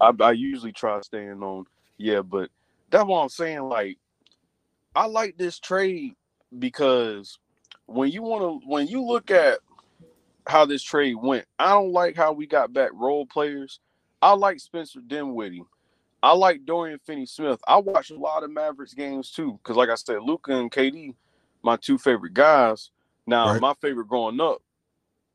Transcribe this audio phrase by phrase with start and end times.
[0.00, 1.64] I, I usually try staying on.
[1.98, 2.50] Yeah, but
[2.90, 3.62] that's what I'm saying.
[3.62, 3.98] Like,
[4.94, 6.14] I like this trade
[6.58, 7.38] because
[7.86, 9.58] when you want to, when you look at
[10.46, 13.80] how this trade went, I don't like how we got back role players.
[14.20, 15.64] I like Spencer Dinwiddie.
[16.22, 17.60] I like Dorian Finney-Smith.
[17.66, 21.14] I watch a lot of Mavericks games too, because like I said, Luka and KD,
[21.62, 22.90] my two favorite guys.
[23.26, 23.60] Now, Right.
[23.60, 24.62] my favorite growing up,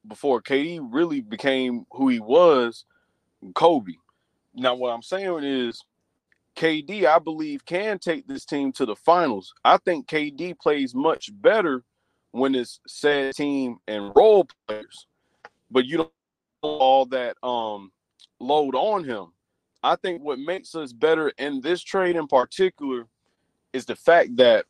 [0.08, 2.86] before KD really became who he was,
[3.54, 3.94] Kobe.
[4.58, 5.84] Now, what I'm saying is,
[6.56, 9.54] KD, I believe, can take this team to the finals.
[9.64, 11.84] I think KD plays much better
[12.32, 15.06] when it's said team and role players,
[15.70, 16.12] but you don't
[16.64, 17.92] all that um
[18.40, 19.28] load on him.
[19.84, 23.08] I think what makes us better in this trade in particular
[23.74, 24.66] is the fact that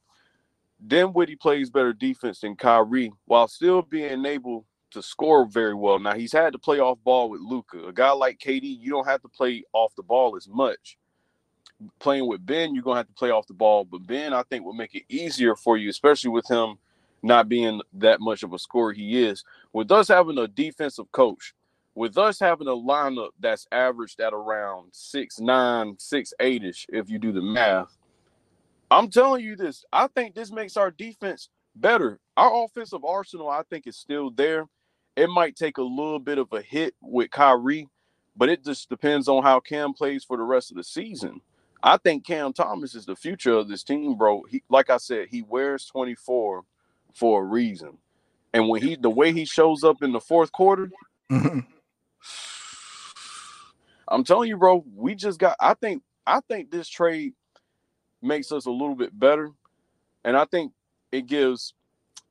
[0.85, 5.99] Dinwiddie plays better defense than Kyrie while still being able to score very well.
[5.99, 7.87] Now he's had to play off ball with Luka.
[7.87, 10.97] A guy like KD, you don't have to play off the ball as much.
[11.99, 14.65] Playing with Ben, you're gonna have to play off the ball, but Ben, I think,
[14.65, 16.77] will make it easier for you, especially with him
[17.21, 19.43] not being that much of a scorer he is.
[19.73, 21.53] With us having a defensive coach,
[21.93, 27.09] with us having a lineup that's averaged at around six nine, six eight ish, if
[27.09, 27.95] you do the math,
[28.89, 29.83] I'm telling you this.
[29.91, 32.19] I think this makes our defense better.
[32.37, 34.67] Our offensive arsenal, I think, is still there.
[35.17, 37.89] It might take a little bit of a hit with Kyrie,
[38.37, 41.41] but it just depends on how Cam plays for the rest of the season.
[41.83, 44.43] I think Cam Thomas is the future of this team, bro.
[44.49, 46.63] He, like I said, he wears 24
[47.15, 47.97] for a reason.
[48.53, 50.91] And when he, the way he shows up in the fourth quarter,
[51.31, 51.65] Mhm.
[54.07, 55.57] I'm telling you, bro, we just got.
[55.59, 57.33] I think I think this trade
[58.21, 59.51] makes us a little bit better,
[60.23, 60.73] and I think
[61.11, 61.73] it gives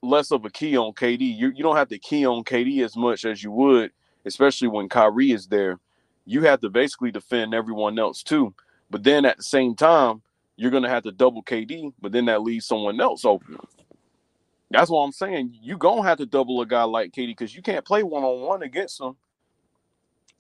[0.02, 1.20] less of a key on KD.
[1.20, 3.92] You you don't have to key on KD as much as you would,
[4.25, 5.78] especially when Kyrie is there.
[6.25, 8.55] You have to basically defend everyone else too.
[8.91, 10.22] But then at the same time,
[10.56, 13.58] you're gonna have to double KD, but then that leaves someone else open.
[14.70, 15.56] That's what I'm saying.
[15.62, 18.41] You gonna have to double a guy like KD because you can't play one on
[18.41, 19.16] one against him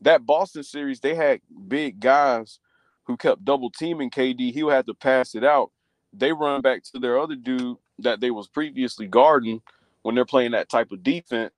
[0.00, 2.58] that Boston series, they had big guys
[3.04, 4.52] who kept double teaming KD.
[4.52, 5.70] He would have to pass it out.
[6.16, 9.62] They run back to their other dude that they was previously guarding
[10.02, 11.52] when they're playing that type of defense,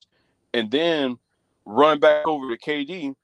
[0.54, 1.18] and then
[1.64, 3.14] run back over to KD.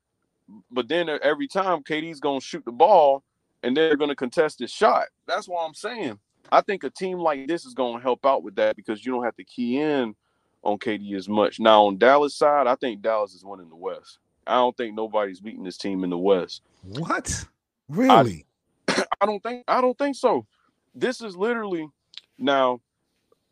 [0.70, 3.22] But then every time KD's gonna shoot the ball,
[3.62, 5.06] and they're gonna contest his shot.
[5.26, 6.18] That's what I'm saying.
[6.52, 9.24] I think a team like this is gonna help out with that because you don't
[9.24, 10.14] have to key in
[10.62, 11.58] on KD as much.
[11.58, 14.18] Now on Dallas side, I think Dallas is winning the West.
[14.46, 16.62] I don't think nobody's beating this team in the West.
[16.82, 17.46] What?
[17.88, 18.46] Really?
[18.88, 20.46] I don't think I don't think so.
[20.94, 21.88] This is literally
[22.38, 22.80] now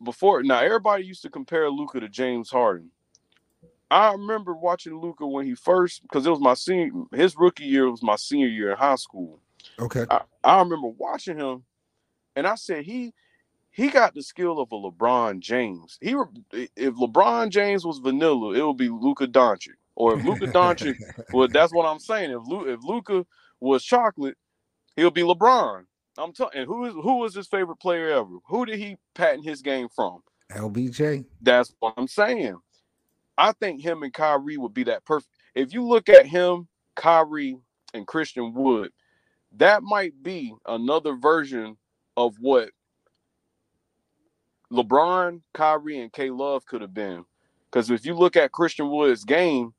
[0.03, 2.89] before now everybody used to compare Luka to James Harden.
[3.91, 7.89] I remember watching Luka when he first because it was my senior his rookie year
[7.89, 9.39] was my senior year in high school.
[9.79, 10.05] okay.
[10.09, 11.63] I, I remember watching him
[12.35, 13.13] and I said he
[13.71, 15.97] he got the skill of a LeBron James.
[16.01, 16.15] He
[16.51, 19.73] if LeBron James was vanilla, it would be Luka Doncic.
[19.95, 20.95] Or if Luka Doncic
[21.33, 22.31] well, that's what I'm saying.
[22.31, 23.25] If Lu- if Luka
[23.59, 24.37] was chocolate,
[24.95, 25.85] he'll be LeBron.
[26.17, 26.65] I'm telling.
[26.65, 28.37] Who is who was his favorite player ever?
[28.47, 30.19] Who did he patent his game from?
[30.51, 31.25] LBJ.
[31.41, 32.57] That's what I'm saying.
[33.37, 35.33] I think him and Kyrie would be that perfect.
[35.55, 37.57] If you look at him, Kyrie,
[37.93, 38.91] and Christian Wood,
[39.57, 41.77] that might be another version
[42.15, 42.69] of what
[44.71, 47.25] LeBron, Kyrie, and K Love could have been.
[47.71, 49.73] Because if you look at Christian Wood's game,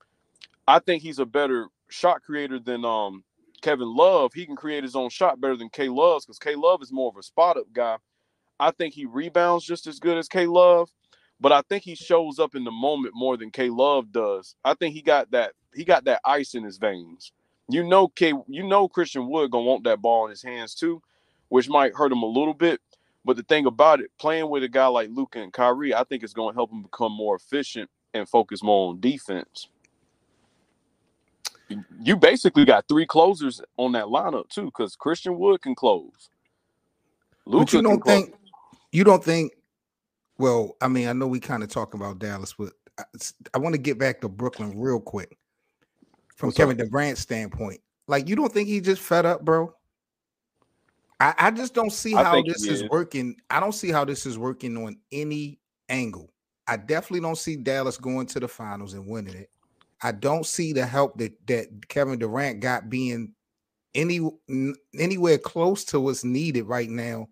[0.66, 3.22] I think he's a better shot creator than um
[3.64, 4.34] Kevin Love.
[4.34, 7.08] He can create his own shot better than K Love's because K Love is more
[7.08, 7.96] of a spot up guy.
[8.60, 10.90] I think he rebounds just as good as K Love,
[11.40, 14.54] but I think he shows up in the moment more than K Love does.
[14.66, 17.32] I think he got that he got that ice in his veins.
[17.70, 21.00] You know, K you know Christian Wood gonna want that ball in his hands too,
[21.48, 22.82] which might hurt him a little bit.
[23.24, 26.22] But the thing about it, playing with a guy like Luka and Kyrie, I think
[26.22, 29.68] it's gonna help him become more efficient and focus more on defense.
[32.00, 36.30] You basically got three closers on that lineup too, because Christian Wood can close.
[37.46, 38.14] But you don't close.
[38.14, 38.34] think
[38.92, 39.52] you don't think
[40.38, 43.04] well, I mean, I know we kind of talking about Dallas, but I,
[43.54, 45.36] I want to get back to Brooklyn real quick
[46.36, 47.80] from What's Kevin Durant's standpoint.
[48.06, 49.74] Like, you don't think he just fed up, bro?
[51.20, 52.90] I, I just don't see how this is is.
[52.90, 53.36] working.
[53.48, 56.30] I don't see how this is working on any angle.
[56.66, 59.50] I definitely don't see Dallas going to the finals and winning it.
[60.04, 63.32] I don't see the help that that Kevin Durant got being
[63.94, 64.18] any
[64.50, 67.28] n- anywhere close to what's needed right now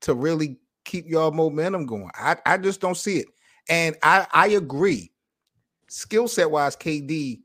[0.00, 2.10] to really keep y'all momentum going.
[2.14, 3.26] I, I just don't see it.
[3.68, 5.12] And I I agree.
[5.88, 7.40] Skill set wise, KD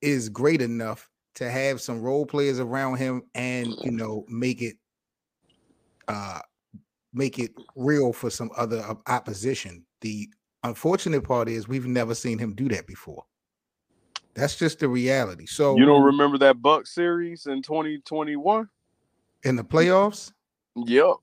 [0.00, 4.76] is great enough to have some role players around him and you know make it
[6.06, 6.38] uh
[7.12, 9.84] make it real for some other opposition.
[10.02, 10.28] The
[10.62, 13.24] unfortunate part is we've never seen him do that before.
[14.34, 15.46] That's just the reality.
[15.46, 18.68] So you don't remember that Buck series in 2021
[19.44, 20.32] in the playoffs?
[20.76, 21.16] Yep.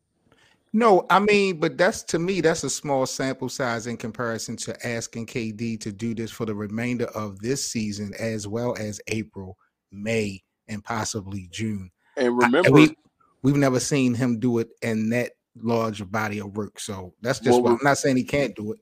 [0.73, 4.87] No, I mean, but that's to me, that's a small sample size in comparison to
[4.87, 9.57] asking KD to do this for the remainder of this season, as well as April,
[9.91, 11.89] May, and possibly June.
[12.17, 12.95] And remember, I, we,
[13.41, 16.79] we've never seen him do it in that large body of work.
[16.79, 18.79] So that's just well, why I'm not saying he can't do it.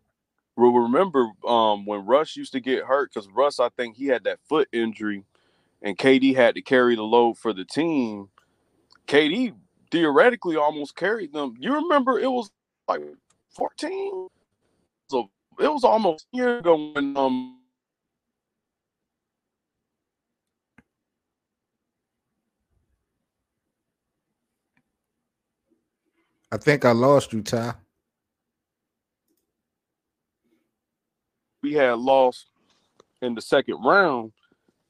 [0.58, 4.40] Remember um, when Russ used to get hurt because Russ, I think he had that
[4.48, 5.24] foot injury,
[5.82, 8.30] and KD had to carry the load for the team.
[9.08, 9.54] KD
[9.92, 11.56] theoretically almost carried them.
[11.60, 12.50] You remember it was
[12.88, 13.02] like
[13.50, 14.28] 14,
[15.10, 15.30] so
[15.60, 17.60] it was almost a year ago when um
[26.52, 27.74] I think I lost you, Ty.
[31.66, 32.46] We had lost
[33.24, 34.32] in the second round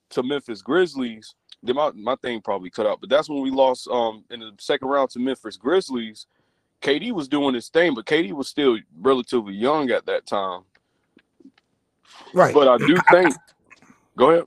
[0.10, 1.34] to Memphis Grizzlies.
[1.64, 4.52] Then my, my thing probably cut out, but that's when we lost um in the
[4.60, 6.28] second round to Memphis Grizzlies.
[6.82, 10.64] KD was doing his thing, but KD was still relatively young at that time.
[12.34, 12.54] Right.
[12.54, 13.34] But I do think
[14.18, 14.44] go ahead.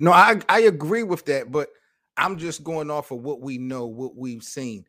[0.00, 1.68] No, I, I agree with that, but
[2.16, 4.86] I'm just going off of what we know, what we've seen.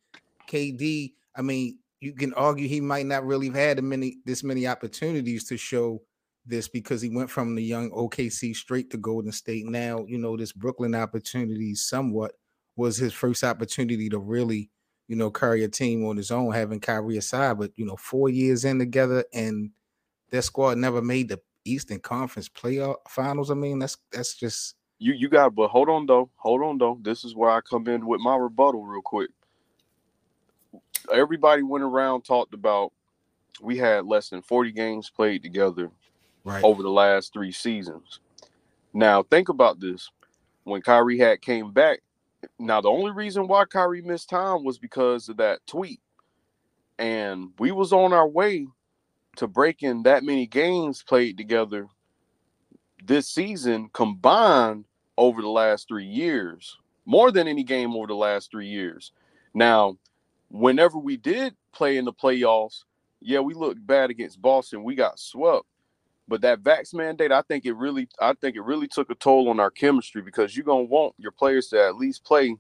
[0.48, 4.66] KD I mean, you can argue he might not really have had many this many
[4.66, 6.01] opportunities to show
[6.45, 9.66] this because he went from the young OKC straight to Golden State.
[9.66, 12.34] Now, you know, this Brooklyn opportunity somewhat
[12.75, 14.69] was his first opportunity to really,
[15.07, 17.60] you know, carry a team on his own, having Kyrie aside.
[17.60, 19.72] But you know, four years in together, and
[20.31, 23.51] that squad never made the Eastern Conference playoff finals.
[23.51, 25.13] I mean, that's that's just you.
[25.13, 27.00] You got, but hold on though, hold on though.
[27.01, 29.30] This is where I come in with my rebuttal real quick
[31.12, 32.94] everybody went around talked about
[33.62, 35.90] we had less than 40 games played together
[36.44, 36.63] right.
[36.63, 38.19] over the last three seasons.
[38.94, 40.10] Now think about this.
[40.63, 42.01] When Kyrie had came back,
[42.60, 46.00] now the only reason why Kyrie missed time was because of that tweet.
[47.00, 48.68] And we was on our way
[49.38, 51.88] to breaking that many games played together
[53.06, 54.86] this season combined
[55.18, 59.12] over the last three years, more than any game over the last three years.
[59.54, 59.98] Now,
[60.50, 62.84] whenever we did play in the playoffs,
[63.19, 64.84] yeah, we looked bad against Boston.
[64.84, 65.66] We got swept.
[66.33, 69.50] But that vax mandate, I think it really, I think it really took a toll
[69.50, 72.56] on our chemistry because you're gonna want your players to at least play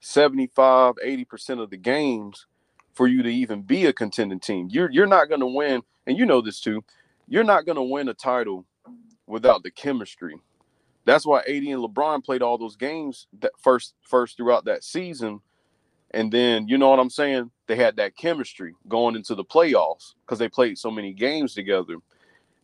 [0.00, 2.44] 75, 80% of the games
[2.92, 4.68] for you to even be a contending team.
[4.70, 6.84] You're you're not gonna win, and you know this too.
[7.26, 8.66] You're not gonna win a title
[9.26, 10.36] without the chemistry.
[11.06, 15.40] That's why AD and LeBron played all those games that first first throughout that season
[16.12, 17.50] and then, you know what I'm saying?
[17.66, 21.96] They had that chemistry going into the playoffs because they played so many games together.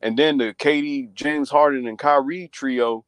[0.02, 3.04] And then the KD, James Harden, and Kyrie trio,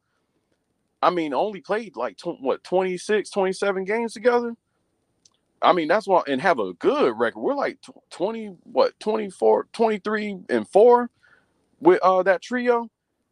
[1.01, 4.55] I mean, only played like, tw- what, 26, 27 games together?
[5.61, 7.39] I mean, that's why, and have a good record.
[7.39, 7.79] We're like
[8.11, 11.09] 20, what, 24, 23 and four
[11.79, 12.89] with uh that trio.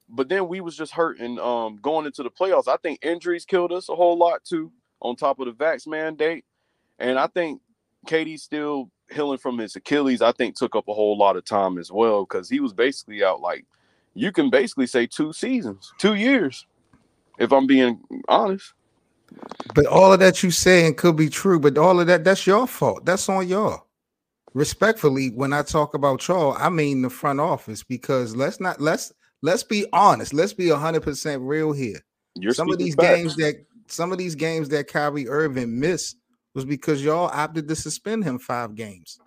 [0.09, 2.67] But then we was just hurting um going into the playoffs.
[2.67, 4.71] I think injuries killed us a whole lot too,
[5.01, 6.45] on top of the vax mandate.
[6.99, 7.61] And I think
[8.07, 10.21] KD's still healing from his Achilles.
[10.21, 13.23] I think took up a whole lot of time as well because he was basically
[13.23, 13.65] out like
[14.13, 16.65] you can basically say two seasons, two years,
[17.39, 18.73] if I'm being honest.
[19.75, 22.67] But all of that you saying could be true, but all of that that's your
[22.67, 23.05] fault.
[23.05, 23.85] That's on y'all.
[24.53, 29.13] Respectfully, when I talk about y'all, I mean the front office because let's not let's
[29.41, 30.33] let's be honest.
[30.33, 31.99] Let's be hundred percent real here.
[32.35, 33.17] You're some of these back.
[33.17, 36.16] games that some of these games that Kyrie Irving missed
[36.57, 39.19] was because y'all opted to suspend him five games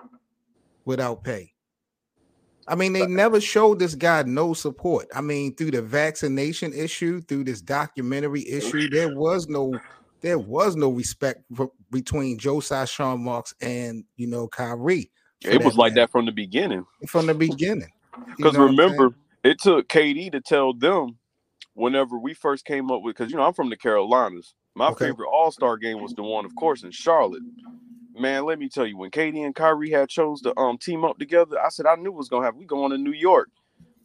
[0.85, 1.53] without pay.
[2.67, 5.07] I mean, they never showed this guy no support.
[5.15, 9.79] I mean, through the vaccination issue, through this documentary issue, there was no
[10.23, 15.13] there was no respect for, between Joe Tsai Sean Marks and you know Kyrie.
[15.43, 16.85] It was like that from the beginning.
[17.07, 17.93] From the beginning.
[18.37, 21.17] Because remember, it took KD to tell them
[21.75, 24.53] whenever we first came up with because you know I'm from the Carolinas.
[24.75, 25.07] My okay.
[25.07, 27.43] favorite All Star game was the one, of course, in Charlotte.
[28.17, 31.19] Man, let me tell you, when KD and Kyrie had chose to um team up
[31.19, 32.61] together, I said I knew it was gonna happen.
[32.61, 33.49] We going to New York,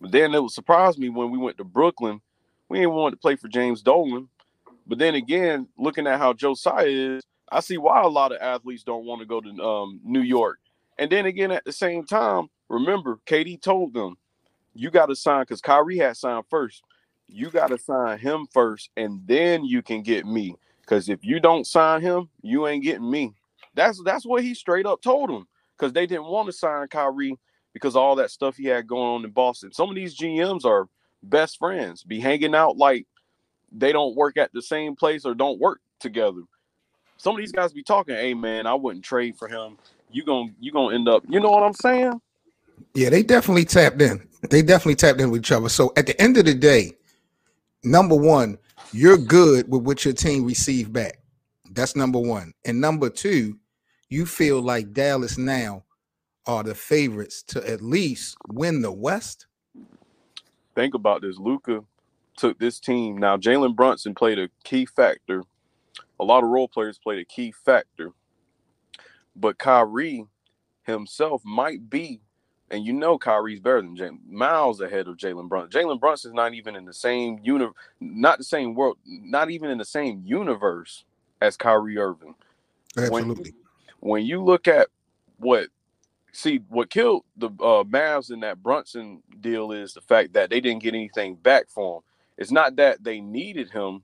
[0.02, 2.22] but then it was surprised me when we went to Brooklyn.
[2.70, 4.28] We didn't want to play for James Dolan,
[4.88, 8.42] but then again, looking at how Joe Tsai is, I see why a lot of
[8.42, 10.60] athletes don't want to go to um, New York.
[10.98, 14.16] And then again, at the same time, remember, KD told them,
[14.74, 16.84] you got to sign because Kyrie had signed first.
[17.28, 20.56] You got to sign him first, and then you can get me.
[20.82, 23.34] Because if you don't sign him, you ain't getting me.
[23.74, 25.48] That's that's what he straight up told him.
[25.78, 27.38] Because they didn't want to sign Kyrie
[27.74, 29.74] because all that stuff he had going on in Boston.
[29.74, 30.88] Some of these GMs are
[31.24, 33.06] best friends, be hanging out like
[33.72, 36.42] they don't work at the same place or don't work together.
[37.18, 39.78] Some of these guys be talking, hey man, I wouldn't trade for him.
[40.12, 42.22] You gonna you gonna end up, you know what I'm saying?
[42.94, 44.26] Yeah, they definitely tapped in.
[44.50, 45.70] They definitely tapped in with each other.
[45.70, 46.94] So at the end of the day,
[47.84, 48.58] number one,
[48.92, 51.20] you're good with what your team received back.
[51.72, 52.54] That's number one.
[52.66, 53.58] And number two,
[54.10, 55.84] you feel like Dallas now
[56.46, 59.48] are the favorites to at least win the West.
[60.76, 61.38] Think about this.
[61.38, 61.84] Luka
[62.38, 63.18] took this team.
[63.18, 65.44] Now, Jalen Brunson played a key factor.
[66.20, 68.12] A lot of role players played a key factor.
[69.36, 70.26] But Kyrie
[70.84, 72.22] himself might be
[72.72, 75.82] and you know Kyrie's better than Jalen, miles ahead of Jalen Brunson.
[75.82, 77.68] Jalen Brunson's not even in the same uni,
[78.00, 81.06] not the same world, not even in the same universe
[81.42, 82.36] as Kyrie Irving.
[82.98, 83.54] Absolutely.
[84.00, 84.88] When, when you look at
[85.38, 85.68] what,
[86.32, 90.60] see, what killed the uh, Mavs in that Brunson deal is the fact that they
[90.60, 92.04] didn't get anything back for him.
[92.38, 94.04] It's not that they needed him,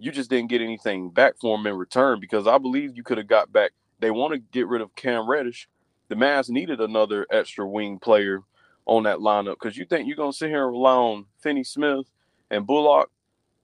[0.00, 3.18] you just didn't get anything back for him in return because I believe you could
[3.18, 3.72] have got back.
[4.00, 5.68] They want to get rid of Cam Reddish
[6.10, 8.42] the Mavs needed another extra wing player
[8.84, 12.10] on that lineup because you think you're gonna sit here and rely on Finney Smith
[12.50, 13.10] and Bullock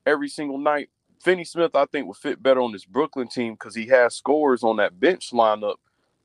[0.06, 0.88] every single night.
[1.20, 4.62] Finney Smith, I think, would fit better on this Brooklyn team because he has scores
[4.62, 5.74] on that bench lineup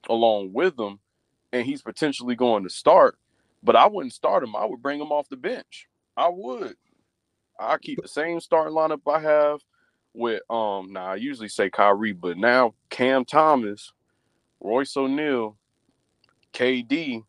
[0.09, 0.99] along with them,
[1.51, 3.17] and he's potentially going to start.
[3.63, 4.55] But I wouldn't start him.
[4.55, 5.87] I would bring him off the bench.
[6.15, 6.75] I would.
[7.59, 9.61] I keep the same starting lineup I have
[10.13, 13.91] with um now I usually say Kyrie, but now Cam Thomas,
[14.59, 15.57] Royce O'Neale,
[16.53, 17.23] KD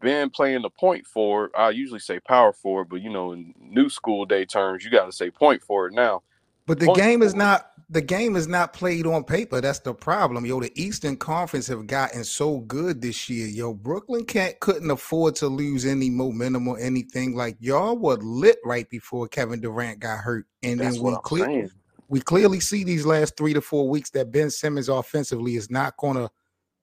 [0.00, 1.50] been playing the point forward.
[1.56, 5.06] I usually say power forward, but you know, in new school day terms, you got
[5.06, 6.22] to say point forward now.
[6.66, 7.26] But the point game forward.
[7.26, 9.60] is not the game is not played on paper.
[9.60, 10.44] That's the problem.
[10.44, 13.46] Yo, the Eastern Conference have gotten so good this year.
[13.46, 17.36] Yo, Brooklyn can't couldn't afford to lose any momentum or anything.
[17.36, 20.46] Like y'all were lit right before Kevin Durant got hurt.
[20.62, 21.70] And That's then we clearly
[22.08, 25.96] we clearly see these last three to four weeks that Ben Simmons offensively is not
[25.96, 26.30] gonna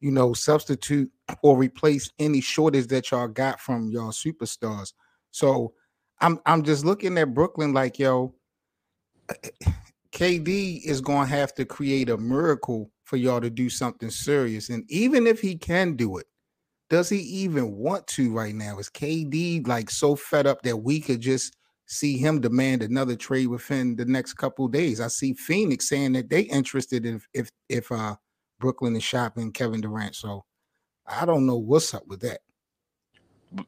[0.04, 1.10] you know, substitute
[1.44, 4.92] or replace any shortage that y'all got from y'all superstars.
[5.32, 5.74] So
[6.20, 8.36] I'm I'm just looking at Brooklyn like, yo,
[10.12, 14.68] KD is to have to create a miracle for y'all to do something serious.
[14.68, 16.26] And even if he can do it,
[16.90, 18.80] does he even want to right now?
[18.80, 21.56] Is KD like so fed up that we could just
[21.86, 25.00] see him demand another trade within the next couple days?
[25.00, 28.18] I see Phoenix saying that they interested if if if uh
[28.60, 30.16] Brooklyn is shopping Kevin Durant.
[30.16, 30.46] So
[31.08, 32.40] I don't know what's up with that.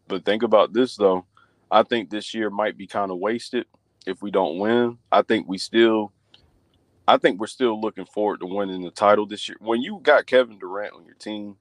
[0.08, 1.26] But think about this though.
[1.70, 3.66] I think this year might be kind of wasted
[4.06, 4.98] if we don't win.
[5.12, 6.12] I think we still
[7.08, 9.58] I think we're still looking forward to winning the title this year.
[9.60, 11.58] When you got Kevin Durant on your team,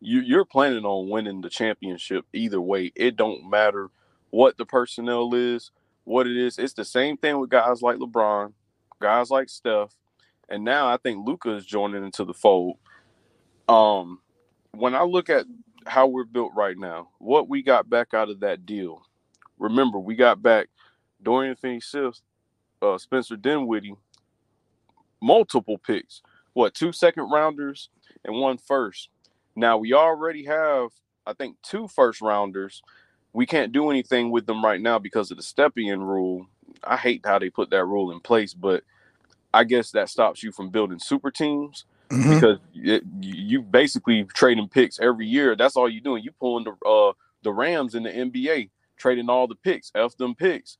[0.00, 2.90] you, you're planning on winning the championship either way.
[2.96, 3.90] It don't matter
[4.30, 5.70] what the personnel is,
[6.02, 6.58] what it is.
[6.58, 8.52] It's the same thing with guys like LeBron,
[9.00, 9.94] guys like Steph,
[10.52, 12.76] and now I think Luka is joining into the fold.
[13.68, 14.20] Um,
[14.72, 15.46] when I look at
[15.86, 19.02] how we're built right now, what we got back out of that deal.
[19.58, 20.68] Remember, we got back
[21.22, 22.20] Dorian Finney-Smith,
[22.82, 23.96] uh, Spencer Dinwiddie,
[25.22, 26.20] multiple picks.
[26.52, 27.88] What two second rounders
[28.22, 29.08] and one first.
[29.56, 30.90] Now we already have,
[31.26, 32.82] I think, two first rounders.
[33.32, 36.46] We can't do anything with them right now because of the Stepien rule.
[36.84, 38.84] I hate how they put that rule in place, but
[39.54, 42.34] I guess that stops you from building super teams mm-hmm.
[42.34, 45.56] because it, you basically trading picks every year.
[45.56, 46.22] That's all you're doing.
[46.22, 50.34] You pulling the uh, the Rams in the NBA, trading all the picks, f them
[50.34, 50.78] picks.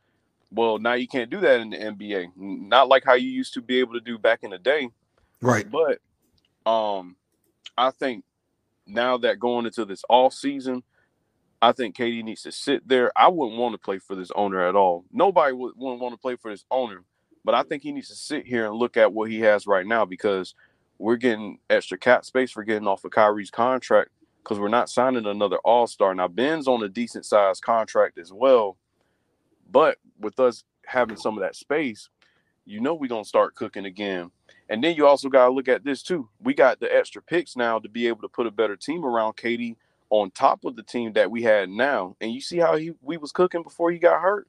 [0.51, 2.33] Well, now you can't do that in the NBA.
[2.37, 4.91] Not like how you used to be able to do back in the day.
[5.41, 5.67] Right.
[5.71, 6.01] But
[6.71, 7.17] um
[7.77, 8.25] I think
[8.87, 10.83] now that going into this off season,
[11.63, 13.13] I think KD needs to sit there.
[13.17, 15.05] I wouldn't want to play for this owner at all.
[15.11, 17.03] Nobody would, wouldn't want to play for this owner
[17.45, 19.87] but I think he needs to sit here and look at what he has right
[19.87, 20.55] now because
[20.99, 24.11] we're getting extra cap space for getting off of Kyrie's contract
[24.43, 26.15] because we're not signing another All Star.
[26.15, 28.77] Now Ben's on a decent sized contract as well,
[29.71, 32.09] but with us having some of that space,
[32.65, 34.31] you know we're gonna start cooking again.
[34.69, 36.29] And then you also gotta look at this too.
[36.41, 39.37] We got the extra picks now to be able to put a better team around
[39.37, 39.77] KD
[40.11, 42.17] on top of the team that we had now.
[42.21, 44.47] And you see how he we was cooking before he got hurt.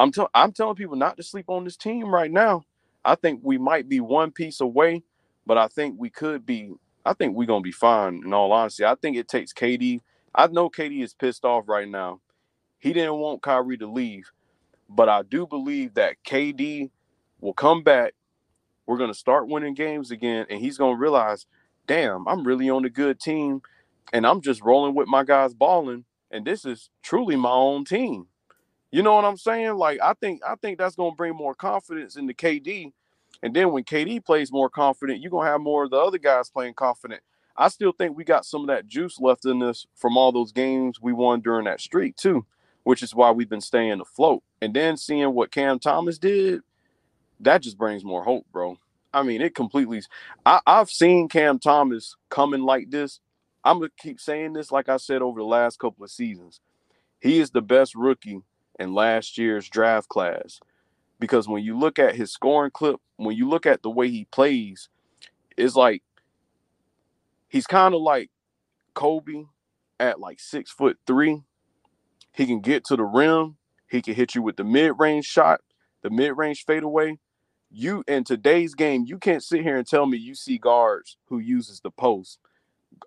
[0.00, 2.64] I'm telling I'm telling people not to sleep on this team right now.
[3.04, 5.04] I think we might be one piece away,
[5.46, 6.72] but I think we could be.
[7.06, 8.22] I think we're gonna be fine.
[8.26, 10.02] In all honesty, I think it takes KD.
[10.34, 12.20] I know KD is pissed off right now.
[12.80, 14.24] He didn't want Kyrie to leave,
[14.90, 16.90] But I do believe that KD
[17.40, 18.14] will come back.
[18.86, 21.46] We're to start winning games again, and he's to realize,
[21.86, 23.62] damn, I'm really on a good team,
[24.12, 28.28] and I'm just rolling with my guys balling, and this is truly my own team.
[28.90, 29.74] You know what I'm saying?
[29.74, 32.92] Like I think I think that's to bring more confidence into KD,
[33.42, 36.50] and then when KD plays more confident, you're gonna have more of the other guys
[36.50, 37.22] playing confident.
[37.56, 40.52] I still think we got some of that juice left in us from all those
[40.52, 42.46] games we won during that streak too,
[42.84, 44.42] which is why we've been staying afloat.
[44.62, 46.62] And then seeing what Cam Thomas did,
[47.40, 48.78] that just brings more hope, bro.
[49.12, 50.02] I mean, it completely.
[50.46, 53.20] I, I've seen Cam Thomas coming like this.
[53.62, 56.60] I'm gonna keep saying this, like I said over the last couple of seasons.
[57.20, 58.40] He is the best rookie
[58.80, 60.60] in last year's draft class
[61.20, 64.24] because when you look at his scoring clip, when you look at the way he
[64.24, 64.88] plays,
[65.56, 66.02] it's like
[67.48, 68.30] he's kind of like
[68.94, 69.44] Kobe
[70.00, 71.42] at like six foot three.
[72.32, 73.56] He can get to the rim.
[73.88, 75.60] He can hit you with the mid range shot,
[76.02, 77.18] the mid range fadeaway.
[77.70, 81.38] You in today's game, you can't sit here and tell me you see guards who
[81.38, 82.38] uses the post.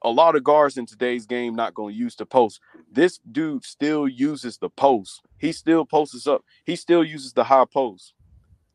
[0.03, 2.59] A lot of guards in today's game not going to use the post.
[2.91, 5.21] This dude still uses the post.
[5.37, 6.43] He still posts up.
[6.65, 8.13] He still uses the high post.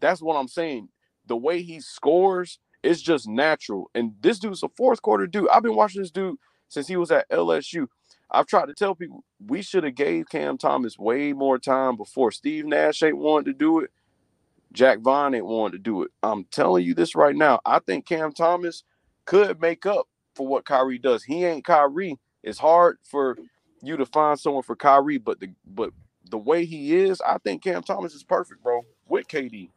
[0.00, 0.88] That's what I'm saying.
[1.26, 3.90] The way he scores is just natural.
[3.94, 5.48] And this dude's a fourth quarter dude.
[5.50, 6.36] I've been watching this dude
[6.68, 7.86] since he was at LSU.
[8.30, 12.30] I've tried to tell people we should have gave Cam Thomas way more time before
[12.30, 13.90] Steve Nash ain't wanted to do it.
[14.72, 16.10] Jacque Vaughn ain't wanted to do it.
[16.22, 17.60] I'm telling you this right now.
[17.64, 18.84] I think Cam Thomas
[19.24, 20.08] could make up
[20.38, 21.24] for what Kyrie does.
[21.24, 22.16] He ain't Kyrie.
[22.44, 23.36] It's hard for
[23.82, 25.90] you to find someone for Kyrie, but the but
[26.30, 29.70] the way he is, I think Cam Thomas is perfect, bro, with KD.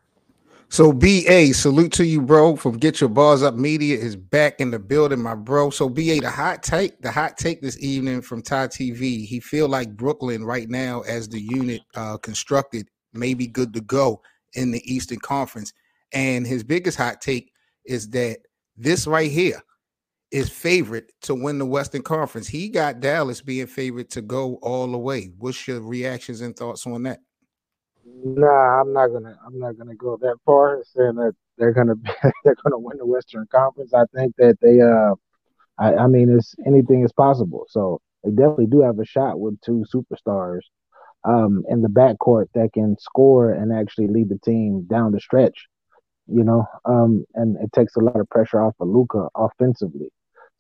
[0.70, 2.56] So BA, salute to you, bro.
[2.56, 5.70] From Get Your Bars Up Media is back in the building, my bro.
[5.70, 9.26] So BA, the hot take, the hot take this evening from Ty TV.
[9.26, 13.82] He feel like Brooklyn right now, as the unit uh, constructed, may be good to
[13.82, 14.22] go
[14.54, 15.74] in the Eastern Conference.
[16.14, 17.52] And his biggest hot take
[17.86, 18.38] is that
[18.78, 19.62] this right here
[20.32, 22.48] is favorite to win the Western Conference.
[22.48, 25.32] He got Dallas being favorite to go all the way.
[25.38, 27.20] What's your reactions and thoughts on that?
[28.06, 29.38] Nah, I'm not gonna.
[29.46, 31.96] I'm not gonna go that far saying that they're gonna
[32.44, 33.94] they're gonna win the Western Conference.
[33.94, 34.82] I think that they.
[34.82, 35.16] Uh,
[35.78, 37.66] I, I mean, it's anything is possible.
[37.70, 40.62] So they definitely do have a shot with two superstars
[41.24, 45.68] um, in the backcourt that can score and actually lead the team down the stretch.
[46.28, 50.12] You know, um, and it takes a lot of pressure off of Luka offensively.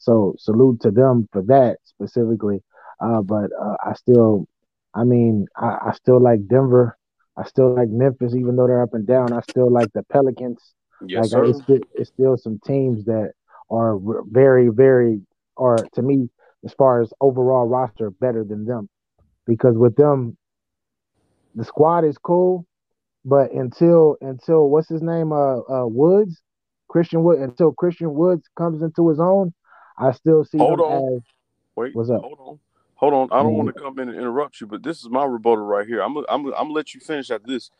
[0.01, 2.63] So salute to them for that specifically.
[2.99, 4.47] Uh, but uh, I still,
[4.95, 6.97] I mean, I, I still like Denver.
[7.37, 9.31] I still like Memphis, even though they're up and down.
[9.31, 10.73] I still like the Pelicans.
[11.07, 11.45] Yes, like sir.
[11.45, 13.33] It's, still, it's still some teams that
[13.69, 15.21] are very, very,
[15.55, 16.29] or to me,
[16.65, 18.89] as far as overall roster, better than them.
[19.45, 20.35] Because with them,
[21.53, 22.65] the squad is cool,
[23.23, 26.41] but until until what's his name, uh, uh Woods,
[26.87, 29.53] Christian Wood, until Christian Woods comes into his own,
[29.97, 31.15] I still see Hold them on.
[31.17, 31.23] as
[31.75, 32.21] Wait, What's up?
[32.21, 32.59] Hold on.
[32.95, 33.29] Hold on.
[33.31, 33.57] I don't Mhm.
[33.57, 36.01] want to come in and interrupt you, but this is my rebuttal right here.
[36.01, 37.71] I'm gonna I'm I'm gonna let you finish after this.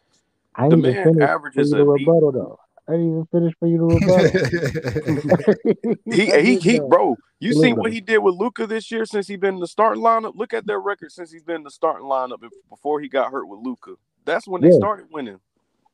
[0.55, 2.59] I The man finished for averages a to deep- rebuttal though.
[2.87, 4.31] I didn't even finish for you to rebuttal.
[6.05, 9.37] He he he bro, you see what he did with Luka this year since he's
[9.37, 10.35] been in the starting lineup?
[10.35, 13.47] Look at their record since he's been in the starting lineup before he got hurt
[13.47, 13.95] with Luka.
[14.25, 15.39] That's when they started winning.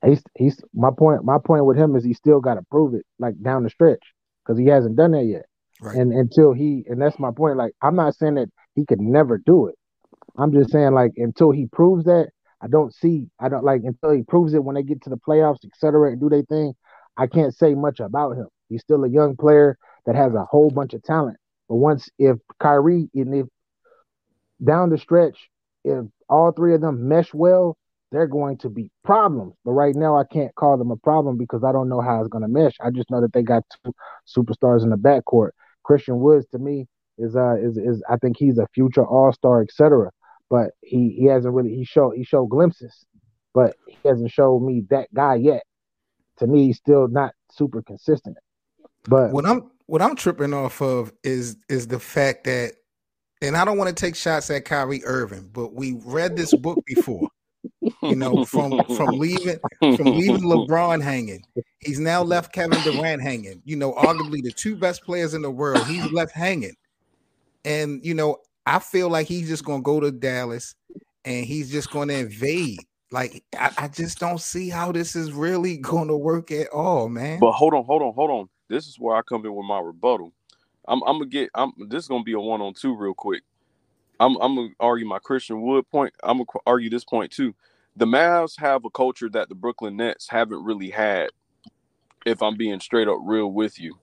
[0.05, 1.23] he's he's my point.
[1.23, 4.13] My point with him is he still got to prove it, like down the stretch,
[4.45, 5.45] because he hasn't done that yet.
[5.81, 5.95] Right.
[5.95, 7.57] And until he, and that's my point.
[7.57, 9.75] Like I'm not saying that he could never do it.
[10.37, 12.29] I'm just saying like until he proves that,
[12.61, 13.29] I don't see.
[13.39, 16.19] I don't like until he proves it when they get to the playoffs, etc., and
[16.19, 16.73] do their thing.
[17.17, 18.47] I can't say much about him.
[18.69, 21.37] He's still a young player that has a whole bunch of talent.
[21.69, 23.47] But once if Kyrie and if
[24.63, 25.49] down the stretch,
[25.83, 27.77] if all three of them mesh well,
[28.11, 29.53] they're going to be problems.
[29.65, 32.29] But right now, I can't call them a problem because I don't know how it's
[32.29, 32.73] going to mesh.
[32.79, 33.93] I just know that they got two
[34.27, 35.49] superstars in the backcourt.
[35.87, 36.85] Christian Woods to me
[37.17, 40.11] is uh is is I think he's a future All Star, etc.
[40.49, 43.05] But he he hasn't really he showed he showed glimpses,
[43.53, 45.63] but he hasn't showed me that guy yet.
[46.39, 48.37] To me, he's still not super consistent.
[49.07, 52.73] But what I'm what I'm tripping off of is is the fact that,
[53.41, 56.79] and I don't want to take shots at Kyrie Irving, but we read this book
[56.85, 57.29] before.
[58.01, 61.43] You know, from from leaving from leaving LeBron hanging,
[61.79, 63.61] he's now left Kevin Durant hanging.
[63.65, 66.75] You know, arguably the two best players in the world, he's left hanging.
[67.65, 70.75] And you know, I feel like he's just gonna go to Dallas
[71.25, 72.79] and he's just gonna invade.
[73.11, 77.39] Like I, I just don't see how this is really gonna work at all, man.
[77.39, 78.49] But hold on, hold on, hold on.
[78.69, 80.33] This is where I come in with my rebuttal.
[80.87, 81.49] I'm, I'm gonna get.
[81.55, 81.71] I'm.
[81.89, 83.43] This is gonna be a one on two real quick.
[84.19, 84.37] I'm.
[84.37, 86.13] I'm gonna argue my Christian Wood point.
[86.23, 87.55] I'm gonna argue this point too.
[87.95, 91.29] the Mavs have a culture that the Brooklyn Nets haven't really had.
[92.25, 93.97] If I'm being straight up real with you.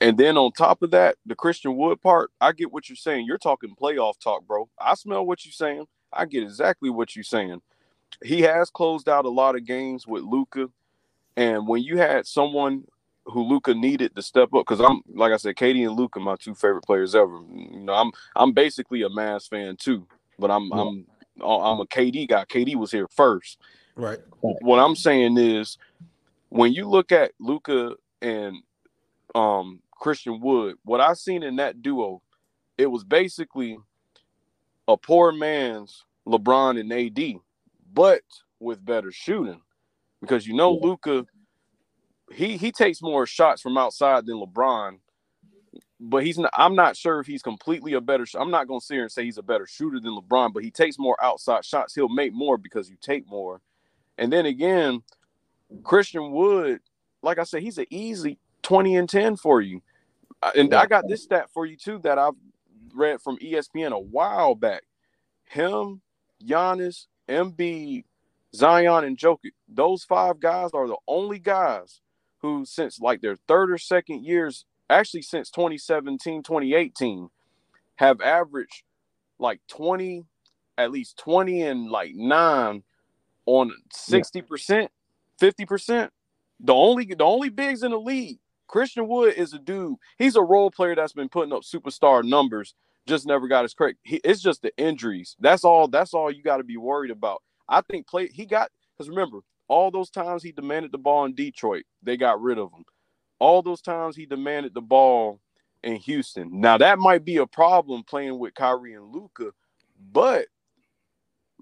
[0.00, 3.26] And then on top of that, the Christian Wood part, I get what you're saying.
[3.26, 4.68] You're talking playoff talk, bro.
[4.80, 5.86] I smell what you're saying.
[6.12, 7.62] I get exactly what you're saying.
[8.24, 10.68] He has closed out a lot of games with Luka,
[11.36, 12.84] And when you had someone
[13.26, 16.36] who Luka needed to step up, because I'm like I said, KD and Luka, my
[16.36, 17.40] two favorite players ever.
[17.48, 20.06] You know, I'm I'm basically a Mavs fan too,
[20.38, 20.80] but I'm yeah.
[20.80, 21.06] I'm
[21.42, 22.44] I'm a KD guy.
[22.44, 23.58] KD was here first.
[23.96, 24.18] Right.
[24.40, 25.78] What I'm saying is
[26.48, 28.56] when you look at Luka and
[29.34, 32.22] um Christian Wood, what I seen in that duo,
[32.76, 33.78] it was basically
[34.86, 37.40] a poor man's LeBron and AD,
[37.92, 38.22] but
[38.60, 39.60] with better shooting.
[40.20, 41.26] Because you know, Luka,
[42.34, 44.98] he he takes more shots from outside than LeBron,
[46.00, 46.50] but he's not.
[46.54, 48.26] I'm not sure if he's completely a better.
[48.34, 50.70] I'm not gonna sit here and say he's a better shooter than LeBron, but he
[50.70, 51.94] takes more outside shots.
[51.94, 53.60] He'll make more because you take more.
[54.18, 55.02] And then again,
[55.82, 56.80] Christian Wood,
[57.22, 59.82] like I said, he's an easy 20 and 10 for you.
[60.56, 62.34] And I got this stat for you too that I've
[62.94, 64.82] read from ESPN a while back.
[65.44, 66.00] Him,
[66.44, 68.04] Giannis, Embiid,
[68.54, 72.00] Zion, and Jokic, those five guys are the only guys
[72.44, 77.30] who, since like their third or second years, actually since 2017, 2018,
[77.96, 78.82] have averaged
[79.38, 80.26] like 20,
[80.76, 82.82] at least 20 and like nine
[83.46, 84.88] on 60%,
[85.40, 86.10] 50%.
[86.60, 89.96] The only the only bigs in the league Christian Wood is a dude.
[90.18, 92.74] He's a role player that's been putting up superstar numbers.
[93.06, 93.96] Just never got his credit.
[94.02, 95.34] He, it's just the injuries.
[95.40, 95.88] That's all.
[95.88, 97.42] That's all you got to be worried about.
[97.70, 98.28] I think play.
[98.28, 102.40] He got because remember all those times he demanded the ball in Detroit, they got
[102.40, 102.84] rid of him.
[103.38, 105.40] All those times he demanded the ball
[105.82, 106.60] in Houston.
[106.60, 109.52] Now that might be a problem playing with Kyrie and Luka,
[110.12, 110.46] but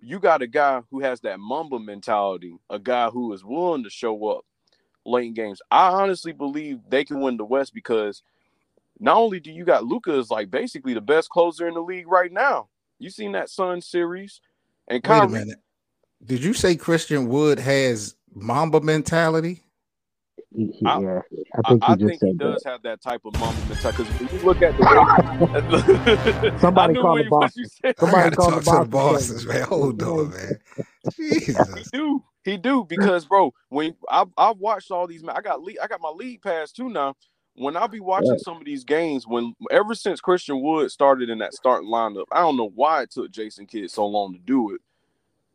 [0.00, 3.90] you got a guy who has that Mamba mentality, a guy who is willing to
[3.90, 4.44] show up
[5.04, 5.60] late in games.
[5.70, 8.22] I honestly believe they can win the West because
[8.98, 12.08] not only do you got Luka is like basically the best closer in the league
[12.08, 12.68] right now.
[12.98, 14.40] You seen that Sun series
[14.88, 15.26] and Kyrie.
[15.26, 15.58] Wait a minute.
[16.24, 19.62] Did you say Christian Wood has Mamba mentality?
[20.54, 21.20] He, he, I, yeah,
[21.54, 22.70] I think, I, I think he does that.
[22.70, 24.04] have that type of Mamba mentality.
[24.04, 25.06] Because if you look at the way
[26.60, 27.56] somebody called the boss.
[27.98, 29.62] Somebody called to the bosses, man.
[29.64, 30.60] Hold on, man.
[31.18, 31.68] Jesus.
[31.74, 32.24] He do.
[32.44, 36.00] He do because, bro, when I I've watched all these, I got league, I got
[36.00, 37.14] my league pass too now.
[37.54, 41.38] When I be watching some of these games, when ever since Christian Wood started in
[41.38, 44.74] that starting lineup, I don't know why it took Jason Kidd so long to do
[44.74, 44.80] it.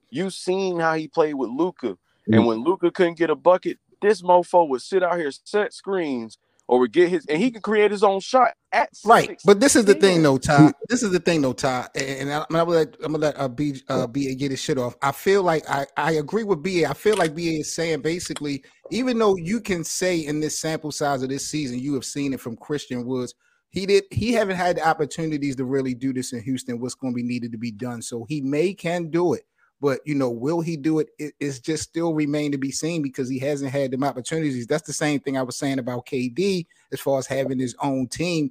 [0.10, 1.88] You seen how he played with Luka.
[1.88, 2.34] mm-hmm.
[2.34, 6.38] and when Luka couldn't get a bucket, this mofo would sit out here set screens
[6.68, 9.40] or would get his and he can create his own shot at right.
[9.46, 10.74] But this is the thing, though, Ty.
[10.90, 11.88] This is the thing, though, Ty.
[11.96, 14.78] And I, am gonna let I'm gonna let uh, B uh, BA get his shit
[14.78, 14.96] off.
[15.02, 16.86] I feel like I I agree with BA.
[16.88, 20.92] I feel like BA is saying basically, even though you can say in this sample
[20.92, 23.34] size of this season, you have seen it from Christian Woods.
[23.70, 24.06] He did.
[24.12, 26.80] He haven't had the opportunities to really do this in Houston.
[26.80, 28.02] What's going to be needed to be done?
[28.02, 29.44] So he may can do it.
[29.80, 31.10] But you know, will he do it?
[31.20, 31.34] it?
[31.40, 34.66] It's just still remain to be seen because he hasn't had them opportunities.
[34.66, 38.08] That's the same thing I was saying about KD as far as having his own
[38.08, 38.50] team.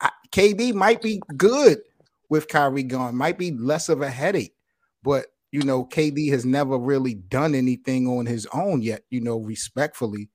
[0.00, 1.78] I, KD might be good
[2.28, 4.54] with Kyrie gone, might be less of a headache,
[5.02, 9.38] but you know, KD has never really done anything on his own yet, you know,
[9.38, 10.28] respectfully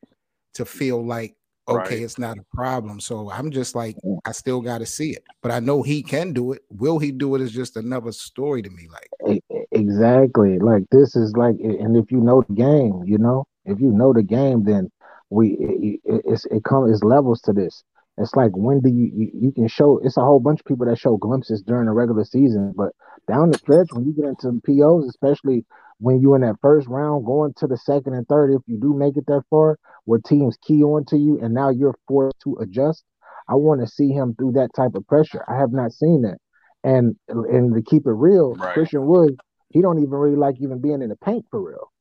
[0.53, 1.35] to feel like
[1.67, 2.03] okay, right.
[2.03, 2.99] it's not a problem.
[2.99, 6.33] So I'm just like, I still got to see it, but I know he can
[6.33, 6.63] do it.
[6.69, 7.41] Will he do it?
[7.41, 8.87] Is just another story to me.
[8.89, 9.41] Like
[9.79, 13.91] exactly, like this is like, and if you know the game, you know, if you
[13.91, 14.91] know the game, then
[15.29, 17.83] we it, it, it's it comes it's levels to this.
[18.17, 19.99] It's like when do you, you you can show?
[20.03, 22.91] It's a whole bunch of people that show glimpses during the regular season, but
[23.27, 25.65] down the stretch when you get into POs, especially
[25.99, 28.93] when you're in that first round, going to the second and third, if you do
[28.93, 32.57] make it that far, where teams key on to you and now you're forced to
[32.61, 33.03] adjust.
[33.47, 35.43] I want to see him through that type of pressure.
[35.47, 36.37] I have not seen that.
[36.83, 38.73] And and to keep it real, right.
[38.73, 39.37] Christian Wood,
[39.69, 41.91] he don't even really like even being in the paint for real,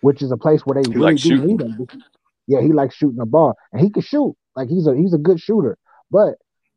[0.00, 1.56] which is a place where they he really do shooting.
[1.56, 1.86] need him.
[2.46, 4.36] Yeah, he likes shooting the ball, and he can shoot.
[4.54, 5.76] Like he's a he's a good shooter,
[6.10, 6.34] but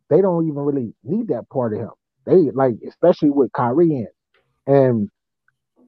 [0.10, 1.92] they don't even really need that part of him.
[2.26, 4.08] They like, especially with Kyrie in,
[4.68, 5.10] and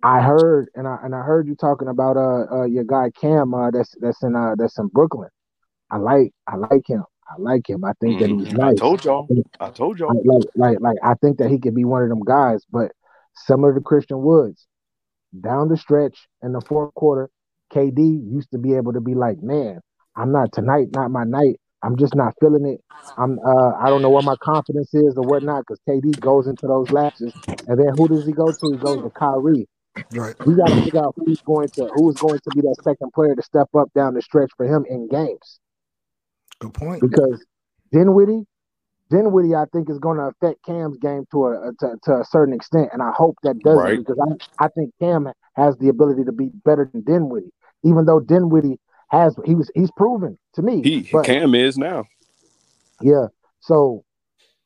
[0.03, 3.53] I heard, and I and I heard you talking about uh, uh your guy Cam
[3.53, 5.29] uh, that's that's in uh that's in Brooklyn.
[5.89, 7.03] I like I like him.
[7.27, 7.83] I like him.
[7.85, 8.37] I think mm-hmm.
[8.37, 8.73] that he's nice.
[8.73, 9.27] I told y'all.
[9.59, 10.13] I told y'all.
[10.13, 12.65] Like, like like I think that he could be one of them guys.
[12.71, 12.91] But
[13.35, 14.67] similar to Christian Woods,
[15.39, 17.29] down the stretch in the fourth quarter,
[17.73, 19.79] KD used to be able to be like, man,
[20.15, 21.59] I'm not tonight, not my night.
[21.83, 22.81] I'm just not feeling it.
[23.17, 26.67] I'm uh I don't know what my confidence is or whatnot because KD goes into
[26.67, 27.33] those lapses.
[27.67, 28.71] And then who does he go to?
[28.71, 29.67] He goes to Kyrie
[30.11, 30.35] Right.
[30.45, 33.35] We got to figure out who's going to who's going to be that second player
[33.35, 35.59] to step up down the stretch for him in games.
[36.59, 37.01] Good point.
[37.01, 37.45] Because
[37.91, 38.45] Dinwiddie,
[39.11, 42.53] Dinwiddie, I think is going to affect Cam's game to a to, to a certain
[42.53, 43.97] extent, and I hope that doesn't Right.
[43.99, 44.17] because
[44.59, 47.51] I I think Cam has the ability to be better than Dinwiddie,
[47.83, 50.81] even though Dinwiddie has he was he's proven to me.
[50.81, 52.05] He but Cam is now.
[53.01, 53.27] yeah,
[53.59, 54.03] so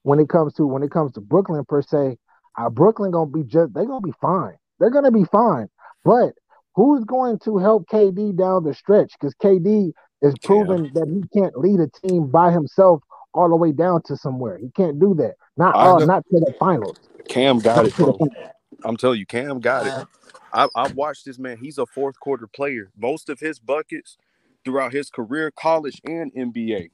[0.04, 2.18] when it comes to when it comes to Brooklyn per se,
[2.58, 4.54] uh, Brooklyn gonna be just they're gonna be fine.
[4.80, 5.68] They're gonna be fine,
[6.04, 6.34] but
[6.76, 9.14] who's going to help KD down the stretch?
[9.20, 13.02] Because KD is proven that he can't lead a team by himself
[13.36, 14.58] all the way down to somewhere.
[14.58, 15.36] He can't do that.
[15.58, 16.98] Not I uh, not to the finals.
[17.28, 18.18] Cam got it, bro.
[18.84, 20.08] I'm telling you, Cam got it.
[20.54, 21.58] I, I watched this man.
[21.58, 22.92] He's a fourth quarter player.
[22.98, 24.18] Most of his buckets
[24.64, 26.92] throughout his career, college and NBA,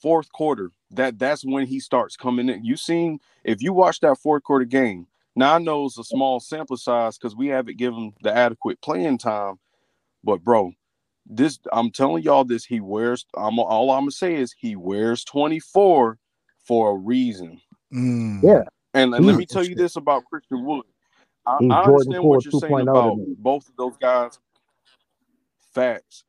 [0.00, 0.70] fourth quarter.
[0.90, 2.64] That that's when he starts coming in.
[2.64, 5.08] You seen if you watch that fourth quarter game.
[5.34, 9.18] Now I know it's a small sample size because we haven't given the adequate playing
[9.18, 9.58] time.
[10.22, 10.72] But bro,
[11.26, 12.64] this I'm telling y'all this.
[12.64, 13.26] He wears.
[13.36, 16.18] I'm all I'm gonna say is he wears 24
[16.66, 17.60] for a reason.
[17.92, 18.42] Mm.
[18.42, 18.64] Yeah.
[18.92, 20.84] And, and let me tell you this about Christian Wood.
[21.46, 24.38] I, I understand Poole what you're saying about both of those guys.
[25.74, 26.24] Facts.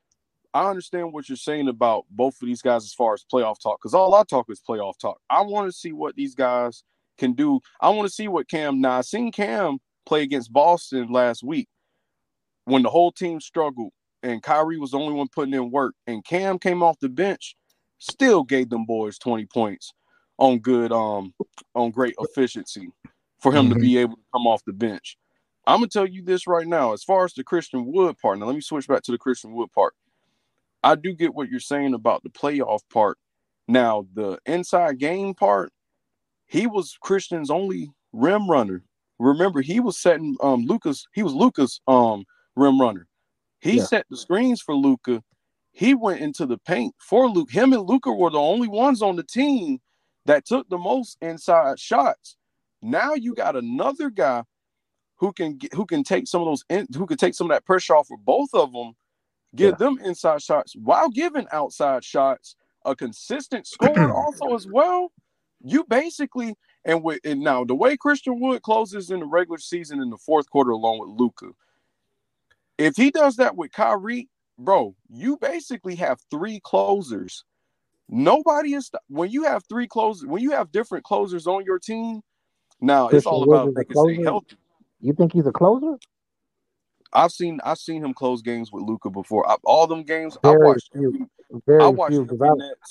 [0.54, 3.80] I understand what you're saying about both of these guys as far as playoff talk,
[3.80, 5.20] because all I talk is playoff talk.
[5.30, 6.84] I want to see what these guys
[7.18, 7.60] can do.
[7.82, 8.82] I want to see what Cam.
[8.82, 11.68] Now I seen Cam play against Boston last week
[12.64, 13.92] when the whole team struggled
[14.26, 17.56] and Kyrie was the only one putting in work, and Cam came off the bench,
[18.00, 19.94] still gave them boys 20 points
[20.38, 21.34] on good um
[21.76, 22.90] on great efficiency
[23.40, 23.82] for him to Mhm.
[23.82, 25.18] be able to come off the bench.
[25.68, 26.94] I'm gonna tell you this right now.
[26.94, 29.54] As far as the Christian Wood part, now let me switch back to the Christian
[29.54, 29.94] Wood part.
[30.84, 33.18] I do get what you're saying about the playoff part.
[33.68, 35.72] Now, the inside game part,
[36.46, 38.84] he was Christian's only rim runner.
[39.20, 43.08] Remember, he was setting um Luka's, he was Luka's um rim runner.
[43.66, 43.86] He Yeah.
[43.88, 45.24] set the screens for Luka.
[45.74, 47.52] He went into the paint for Luke.
[47.52, 49.82] Him and Luka were the only ones on the team
[50.26, 52.38] that took the most inside shots.
[52.84, 54.46] Now you got another guy
[55.18, 57.56] who can get, who can take some of those in, who can take some of
[57.56, 58.94] that pressure off of both of them,
[59.56, 59.78] give Yeah.
[59.78, 62.56] them inside shots while giving outside shots.
[62.86, 65.12] A consistent scorer also as well.
[65.64, 70.02] You basically and with and now the way Christian Wood closes in the regular season
[70.02, 71.52] in the fourth quarter along with Luka.
[72.78, 77.44] If he does that with Kyrie, bro, you basically have three closers.
[78.10, 82.22] Nobody is when you have three closers, when you have different closers on your team.
[82.82, 84.58] Now it's all about they can stay healthy.
[85.02, 85.98] You think he's a closer?
[87.14, 89.50] I've seen I've seen him close games with Luka before.
[89.50, 90.92] I, all them games I Very watched.
[90.92, 91.08] few.
[91.14, 92.28] every- Very I watched few.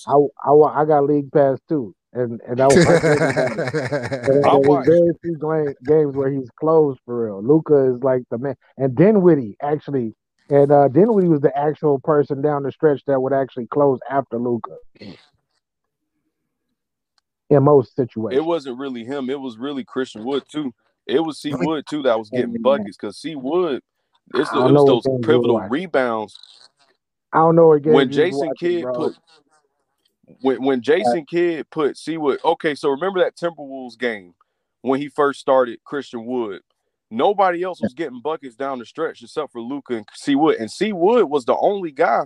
[0.09, 0.13] I,
[0.47, 4.89] I, I, I got league pass too, and and I, I, and I there's watched-
[4.89, 7.43] very few gla- games where he's closed for real.
[7.43, 10.15] Luka is like the man, and Dinwiddie actually,
[10.49, 14.39] and uh, Dinwiddie was the actual person down the stretch that would actually close after
[14.39, 14.77] Luka.
[17.51, 19.29] In most situations, It wasn't really him.
[19.29, 20.73] It was really Christian Wood too.
[21.07, 23.83] It was C Wood too that was getting buckets because C Wood.
[24.33, 26.39] It's the, don't it was those what games you pivotal rebounds
[27.35, 27.93] I don't know again.
[27.93, 29.15] when Jason Kidd put
[30.41, 32.41] when when Jason Kidd put C Wood.
[32.45, 34.35] Okay, so remember that Timberwolves game
[34.83, 36.61] when he first started Christian Wood.
[37.11, 40.71] Nobody else was getting buckets down the stretch except for Luka and C Wood, and
[40.71, 42.23] C Wood was the only guy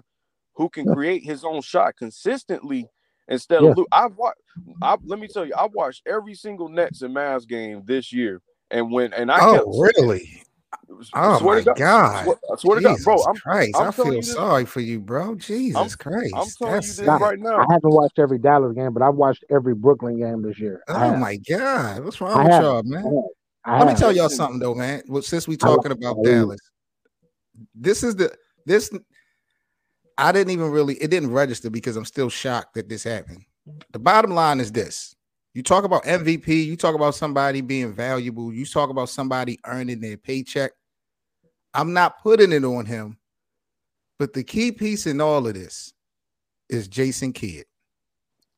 [0.54, 2.88] who can create his own shot consistently
[3.28, 3.70] instead Yeah.
[3.70, 3.88] of Luke.
[3.92, 4.40] I've watched.
[4.82, 8.40] I let me tell you, I watched every single Nets and Mavs game this year,
[8.70, 9.66] and when and I oh, kept
[10.02, 10.42] really?
[11.14, 12.24] Oh swear my to God!
[12.24, 13.22] swear, I swear to God, bro.
[13.22, 13.76] I'm Christ!
[13.76, 15.34] I'm I feel sorry for you, bro.
[15.34, 16.34] Jesus Christ!
[16.34, 17.58] I'm telling you this Nah, right now.
[17.58, 20.82] I haven't watched every Dallas game, but I've watched every Brooklyn game this year.
[20.88, 22.04] Oh my God!
[22.04, 22.62] What's wrong I with have.
[22.62, 23.02] y'all, I man?
[23.04, 23.24] have.
[23.64, 25.02] I Let me tell y'all something though, man.
[25.08, 26.22] Well, since we I like talking about.
[26.24, 26.60] Dallas,
[27.74, 28.90] this is the this.
[30.16, 30.94] I didn't even really.
[30.94, 33.44] It didn't register because I'm still shocked that this happened.
[33.92, 35.14] The bottom line is this:
[35.54, 40.00] you talk about MVP, you talk about somebody being valuable, you talk about somebody earning
[40.00, 40.72] their paycheck.
[41.74, 43.18] I'm not putting it on him,
[44.18, 45.92] but the key piece in all of this
[46.68, 47.64] is Jason Kidd.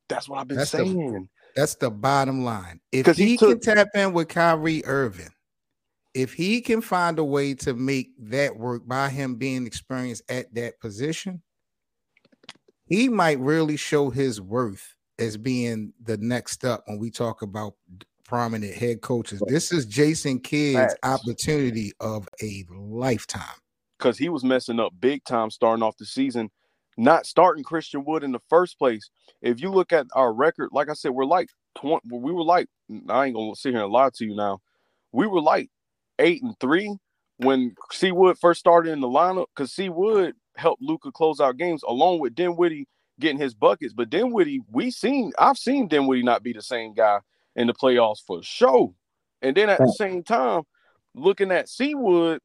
[0.09, 1.29] That's what I've been That's the- saying.
[1.55, 2.79] That's the bottom line.
[2.93, 5.31] If he, he can tap in with Kyrie Irving,
[6.13, 10.53] if he can find a way to make that work by him being experienced at
[10.55, 11.41] that position,
[12.85, 17.73] he might really show his worth as being the next up when we talk about
[18.25, 19.41] prominent head coaches.
[19.47, 23.43] This is Jason Kidd's opportunity of a lifetime.
[23.97, 26.49] because he was messing up big time starting off the season,
[26.97, 29.09] not starting Christian Wood in the first place.
[29.41, 32.67] If you look at our record, like I said, we're like 20, we were like
[33.09, 34.59] I ain't gonna sit here and lie to you now.
[35.11, 35.69] We were like
[36.19, 36.97] eight and three
[37.37, 41.57] when C Wood first started in the lineup, because C Wood helped Luka close out
[41.57, 42.87] games along with Dinwiddie
[43.21, 43.93] getting his buckets.
[43.93, 47.19] But Dinwiddie, we seen I've seen Dinwiddie not be the same guy
[47.55, 48.93] in the playoffs for sure.
[49.41, 50.63] And then at the same time,
[51.15, 52.41] looking at C Wood,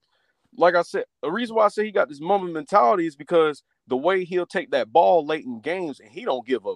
[0.57, 3.63] like I said, the reason why I say he got this Mamba mentality is because
[3.89, 6.75] the way he'll take that ball late in games and he don't give a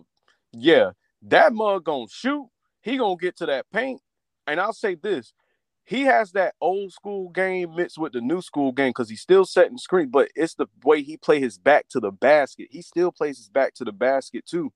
[0.52, 0.90] yeah,
[1.22, 2.48] that mug gonna shoot,
[2.82, 4.00] he gonna get to that paint.
[4.46, 5.32] And I'll say this
[5.90, 9.44] he has that old school game mixed with the new school game because he's still
[9.44, 12.68] setting screen, but it's the way he play his back to the basket.
[12.70, 14.72] He still plays his back to the basket too.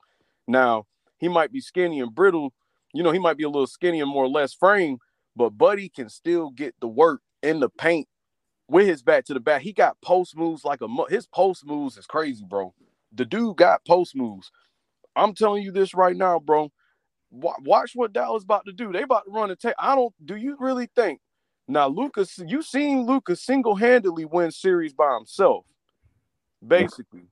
[0.49, 0.87] Now
[1.19, 2.53] he might be skinny and brittle,
[2.93, 4.99] you know, he might be a little skinny and more or less frame,
[5.37, 8.09] but Buddy can still get the work in the paint
[8.67, 9.63] with his back to the back.
[9.63, 12.75] He got post moves like a his post moves is crazy, bro.
[13.13, 14.51] The dude got post moves.
[15.15, 16.73] I'm telling you this right now, bro
[17.35, 18.93] watch what Dallas about to do.
[18.93, 19.75] They about to run a take.
[19.79, 20.15] I don't.
[20.25, 21.21] Do you really think
[21.69, 22.39] now, Luka's?
[22.47, 25.65] You seen Luka's single handedly win series by himself,
[26.67, 27.29] basically.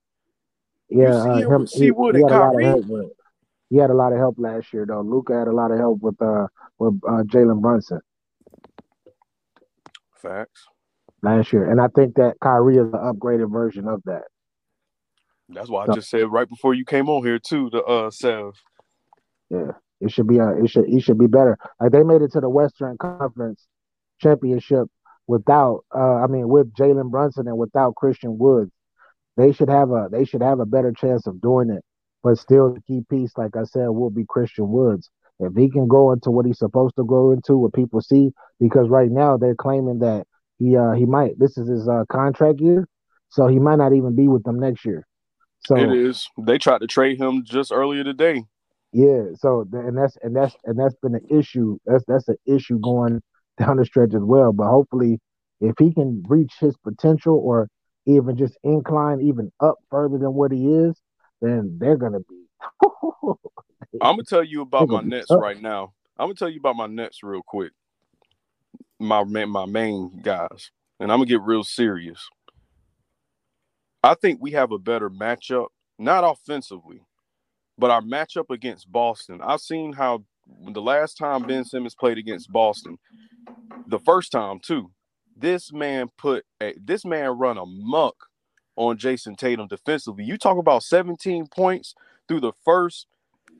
[0.88, 3.12] Yeah, uh, him, he, he, had a lot of help
[3.70, 5.00] he had a lot of help last year, though.
[5.00, 6.46] Luka had a lot of help with uh
[6.78, 8.00] with uh, Jalen Brunson.
[10.16, 10.66] Facts.
[11.22, 14.24] Last year, and I think that Kyrie is an upgraded version of that.
[15.48, 17.70] That's why I just said right before you came on here too.
[17.70, 18.54] The uh, Sev.
[19.50, 19.72] Yeah.
[20.02, 21.56] It should be a, it should it should be better.
[21.80, 23.66] Like they made it to the Western Conference
[24.20, 24.88] championship
[25.28, 28.72] without uh I mean with Jalen Brunson and without Christian Woods.
[29.36, 31.84] They should have a they should have a better chance of doing it.
[32.22, 35.08] But still the key piece, like I said, will be Christian Woods.
[35.38, 38.88] If he can go into what he's supposed to go into, what people see, because
[38.88, 40.26] right now they're claiming that
[40.58, 42.88] he uh he might this is his uh contract year,
[43.28, 45.06] so he might not even be with them next year.
[45.60, 46.28] So it is.
[46.38, 48.44] They tried to trade him just earlier today.
[48.92, 51.78] Yeah, so and that's and that's and that's been an issue.
[51.86, 53.22] That's that's an issue going
[53.58, 54.52] down the stretch as well.
[54.52, 55.18] But hopefully,
[55.60, 57.68] if he can reach his potential or
[58.06, 61.00] even just incline even up further than what he is,
[61.40, 62.44] then they're gonna be.
[64.00, 65.92] I'm gonna tell you about my Nets right now.
[66.18, 67.72] I'm gonna tell you about my Nets real quick.
[68.98, 72.28] My my main guys, and I'm gonna get real serious.
[74.04, 77.02] I think we have a better matchup, not offensively,
[77.78, 80.24] but our matchup against Boston, I've seen how
[80.72, 82.98] the last time Ben Simmons played against Boston,
[83.86, 84.90] the first time too,
[85.36, 88.14] this man put a, this man run a muck
[88.76, 90.24] on Jayson Tatum defensively.
[90.24, 91.94] You talk about 17 points
[92.28, 93.06] through the first.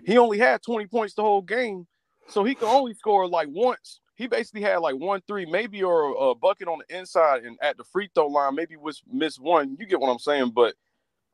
[0.05, 1.87] He only had 20 points the whole game,
[2.29, 4.01] so he could only score like once.
[4.15, 7.77] He basically had like one three, maybe or a bucket on the inside and at
[7.77, 9.77] the free throw line, maybe was missed one.
[9.79, 10.53] You get what I'm saying?
[10.55, 10.75] But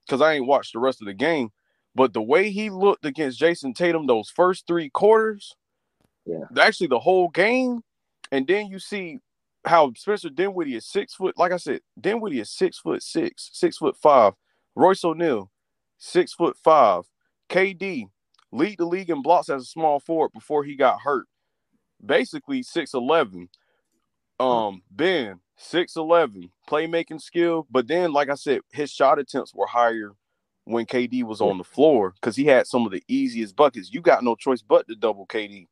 [0.06, 1.50] because I ain't watched the rest of the game,
[1.98, 5.56] but the way he looked against Jayson Tatum those first three quarters,
[6.24, 7.82] yeah, actually the whole game,
[8.30, 9.18] and then you see
[9.64, 11.36] how Spencer Dinwiddie is six foot.
[11.36, 14.34] Like I said, Dinwiddie is six foot six, six foot five.
[14.76, 15.50] Royce O'Neale,
[15.98, 17.02] six foot five.
[17.50, 18.04] KD
[18.52, 21.26] lead the league in blocks as a small forward before he got hurt.
[22.06, 23.48] Basically six eleven.
[24.38, 27.66] Um, Ben six eleven, playmaking skill.
[27.72, 30.12] But then, like I said, his shot attempts were higher
[30.68, 33.92] when KD was on the floor because he had some of the easiest buckets.
[33.92, 35.66] You got no choice but to double KD.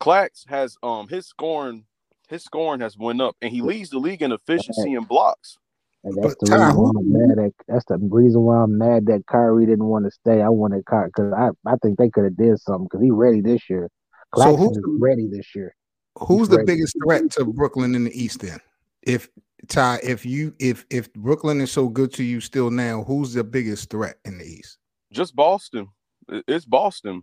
[0.00, 1.84] Clax has um his scoring
[2.28, 5.58] his scoring has went up and he leads the league in efficiency and blocks.
[6.04, 7.52] And that's the reason why I'm mad at.
[7.68, 10.40] That's the reason why I'm mad that Kyrie didn't want to stay.
[10.40, 13.40] I wanted Kyrie because I, I think they could have did something because he ready
[13.40, 13.90] this year.
[14.32, 15.74] Claxton so is ready this year.
[16.18, 16.66] Who's He's the ready.
[16.66, 18.60] biggest threat to Brooklyn in the East then?
[19.02, 19.28] If
[19.70, 23.44] Ty, if you if if Brooklyn is so good to you still now, who's the
[23.44, 24.78] biggest threat in the East?
[25.12, 25.88] Just Boston.
[26.28, 27.22] It's Boston.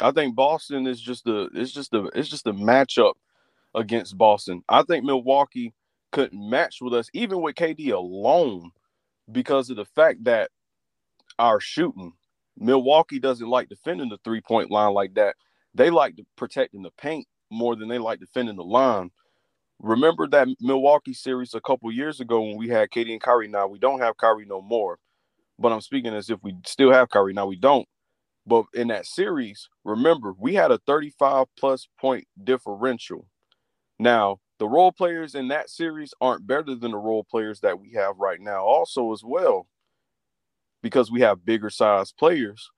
[0.00, 3.14] I think Boston is just a it's just a it's just a matchup
[3.74, 4.62] against Boston.
[4.70, 5.74] I think Milwaukee
[6.12, 8.70] couldn't match with us even with KD alone
[9.30, 10.50] because of the fact that
[11.38, 12.14] our shooting.
[12.58, 15.36] Milwaukee doesn't like defending the three point line like that.
[15.74, 19.10] They like protecting the paint more than they like defending the line.
[19.80, 23.48] Remember that Milwaukee series a couple years ago when we had KD and Kyrie.
[23.48, 24.98] Now we don't have Kyrie no more,
[25.58, 27.34] but I'm speaking as if we still have Kyrie.
[27.34, 27.86] Now we don't.
[28.46, 33.26] But in that series, remember we had a 35 plus point differential.
[33.98, 37.92] Now the role players in that series aren't better than the role players that we
[37.92, 39.66] have right now, also as well,
[40.82, 42.70] because we have bigger size players.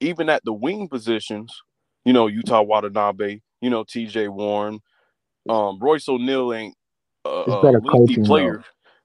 [0.00, 1.54] Even at the wing positions,
[2.04, 4.80] you know, Yuta Watanabe, you know, TJ Warren,
[5.48, 6.74] um, Royce O'Neale ain't
[7.24, 8.58] a, a coaching, player,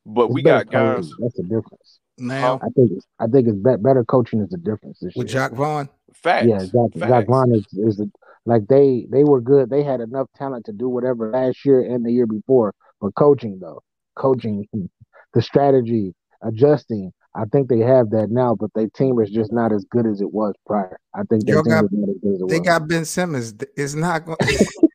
[0.05, 0.13] though.
[0.13, 1.09] but it's we got guys.
[1.19, 1.99] That's the difference.
[2.17, 5.33] Now, I think it's, I think it's better coaching is the difference this with year.
[5.41, 5.87] Jacque Vaughn.
[6.13, 6.47] Facts.
[6.47, 7.09] Yeah, Jack, Facts.
[7.09, 8.05] Jacque Vaughn is, is a,
[8.45, 9.69] like they they were good.
[9.69, 12.73] They had enough talent to do whatever last year and the year before.
[12.99, 13.81] But coaching though,
[14.15, 14.67] coaching,
[15.33, 16.13] the strategy,
[16.43, 17.11] adjusting.
[17.35, 20.19] I think they have that now, but their team is just not as good as
[20.19, 20.99] it was prior.
[21.13, 22.67] I think Y'all their team got- as good as it They was.
[22.67, 23.53] got Ben Simmons.
[23.77, 24.37] It's not going.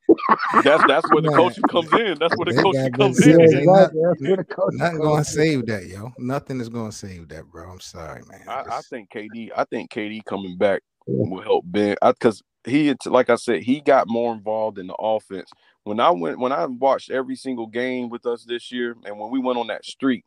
[0.62, 1.37] That's that's where the Man.
[1.37, 2.18] coaching comes in.
[2.18, 3.33] That's where the coaching comes in.
[3.33, 3.53] Simmons.
[3.55, 4.01] exactly.
[4.03, 5.25] That's where the coach Nothing comes going in.
[5.25, 6.12] to save that, yo.
[6.18, 7.70] Nothing is going to save that, bro.
[7.70, 8.45] I'm sorry, man.
[8.49, 9.51] I, I think KD.
[9.57, 14.09] I think KD coming back will help Ben because he, like I said, he got
[14.09, 15.51] more involved in the offense.
[15.83, 19.31] When I went, when I watched every single game with us this year, and when
[19.31, 20.25] we went on that streak,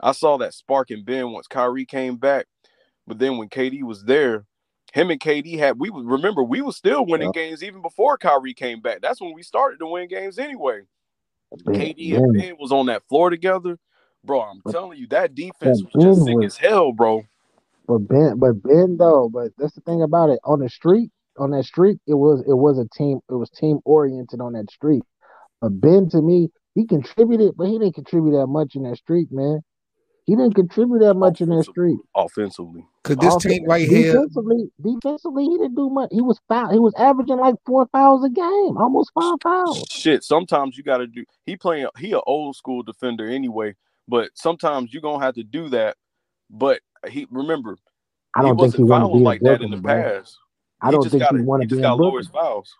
[0.00, 2.46] I saw that spark in Ben once Kyrie came back.
[3.06, 4.44] But then when KD was there,
[4.96, 8.54] him and KD had we was- remember we were still winning games even before Kyrie
[8.54, 9.02] came back.
[9.02, 10.80] That's when we started to win games anyway.
[11.66, 13.78] KD and Ben- was on that floor together,
[14.24, 14.40] bro.
[14.40, 17.24] I'm telling you, that defense was just sick was- as hell, bro.
[17.86, 20.40] But Ben, but Ben though, but that's the thing about it.
[20.44, 23.20] On the street, on that streak, it was it was a team.
[23.30, 25.02] It was team oriented on that streak.
[25.60, 29.30] But Ben, to me, he contributed, but he didn't contribute that much in that streak,
[29.30, 29.60] man.
[30.26, 31.98] He didn't contribute that much in that street.
[32.14, 36.08] Offensively, Cause this Also, team right here, defensively, defensively, he didn't do much.
[36.10, 36.70] He was foul.
[36.72, 39.86] He was averaging like four fouls a game, almost five fouls.
[39.88, 40.24] shit.
[40.24, 41.24] Sometimes you got to do.
[41.44, 41.86] He playing.
[41.98, 43.74] He a old school defender anyway.
[44.08, 45.96] But sometimes you gonna have to do that.
[46.50, 47.76] But he remember
[48.34, 50.18] I don't think he wasn't want to be like in that in the Brooklyn, bro.
[50.18, 50.38] past.
[50.82, 52.32] I don't just think gotta, he want to be just in got lower Brooklyn.
[52.32, 52.74] fouls.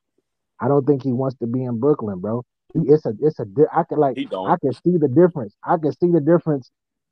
[0.61, 2.43] I don't think he wants to be in Brooklyn, bro.
[2.75, 3.47] It's a, it's a.
[3.73, 5.55] I can like, I can see the difference.
[5.65, 6.71] I can see the difference,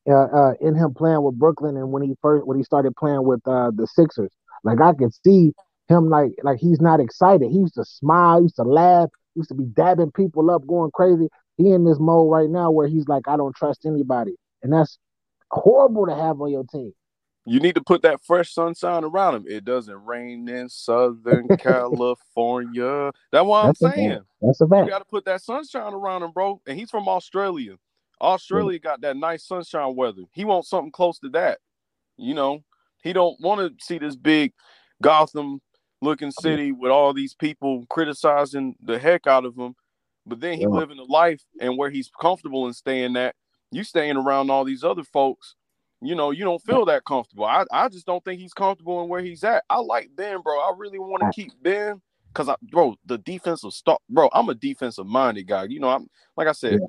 [0.08, 3.24] uh, uh, in him playing with Brooklyn and when he first when he started playing
[3.24, 4.30] with uh the Sixers.
[4.62, 5.52] Like I can see
[5.88, 7.50] him like like he's not excited.
[7.50, 11.28] He used to smile, used to laugh, used to be dabbing people up, going crazy.
[11.56, 14.98] He in this mode right now where he's like, I don't trust anybody, and that's
[15.50, 16.92] horrible to have on your team.
[17.46, 19.44] You need to put that fresh sunshine around him.
[19.46, 23.12] It doesn't rain in Southern California.
[23.32, 24.20] That's what I'm That's saying.
[24.40, 24.86] That's a fact.
[24.86, 26.62] You got to put that sunshine around him, bro.
[26.66, 27.76] And he's from Australia.
[28.24, 28.86] Australia mm-hmm.
[28.86, 30.22] got that nice sunshine weather.
[30.32, 31.58] He wants something close to that.
[32.16, 32.64] You know,
[33.02, 34.52] he don't want to see this big
[35.02, 35.60] Gotham
[36.00, 39.74] looking city with all these people criticizing the heck out of him.
[40.26, 40.68] But then he Yeah.
[40.68, 43.34] living a life and where he's comfortable in staying at.
[43.70, 45.56] You staying around all these other folks,
[46.00, 47.44] you know, you don't feel that comfortable.
[47.44, 49.64] I, I just don't think he's comfortable in where he's at.
[49.68, 50.60] I like Ben, bro.
[50.60, 54.54] I really want to keep Ben because I bro, the defensive start bro, I'm a
[54.54, 55.64] defensive minded guy.
[55.64, 56.80] You know, I'm like I said,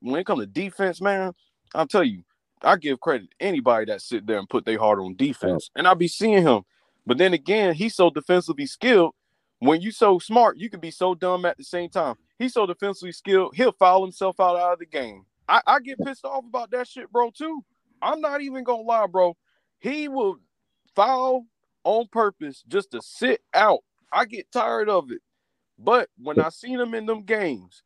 [0.00, 1.32] when it comes to defense, man,
[1.74, 2.22] I'll tell you,
[2.62, 5.70] I give credit to anybody that sit there and put their heart on defense.
[5.76, 6.62] And I'll be seeing him.
[7.06, 9.14] But then again, he's so defensively skilled.
[9.58, 12.16] When you so smart, you can be so dumb at the same time.
[12.38, 15.24] He's so defensively skilled, he'll foul himself out, out of the game.
[15.48, 17.64] I, I get pissed off about that shit, bro, too.
[18.02, 19.36] I'm not even gonna lie, bro.
[19.78, 20.38] He will
[20.94, 21.46] foul
[21.84, 23.80] on purpose just to sit out.
[24.12, 25.20] I get tired of it.
[25.78, 27.82] But when I seen him in them games,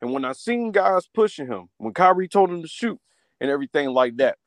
[0.00, 2.98] and when I seen guys pushing him, when Kyrie told him to shoot
[3.40, 4.38] and everything like that,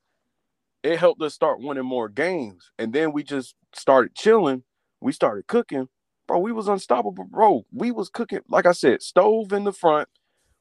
[0.84, 2.72] it helped us start winning more games.
[2.78, 4.64] And then we just started chilling.
[5.00, 5.88] We started cooking.
[6.28, 7.66] Bro, we was unstoppable, bro.
[7.72, 10.08] We was cooking, like I said, stove in the front.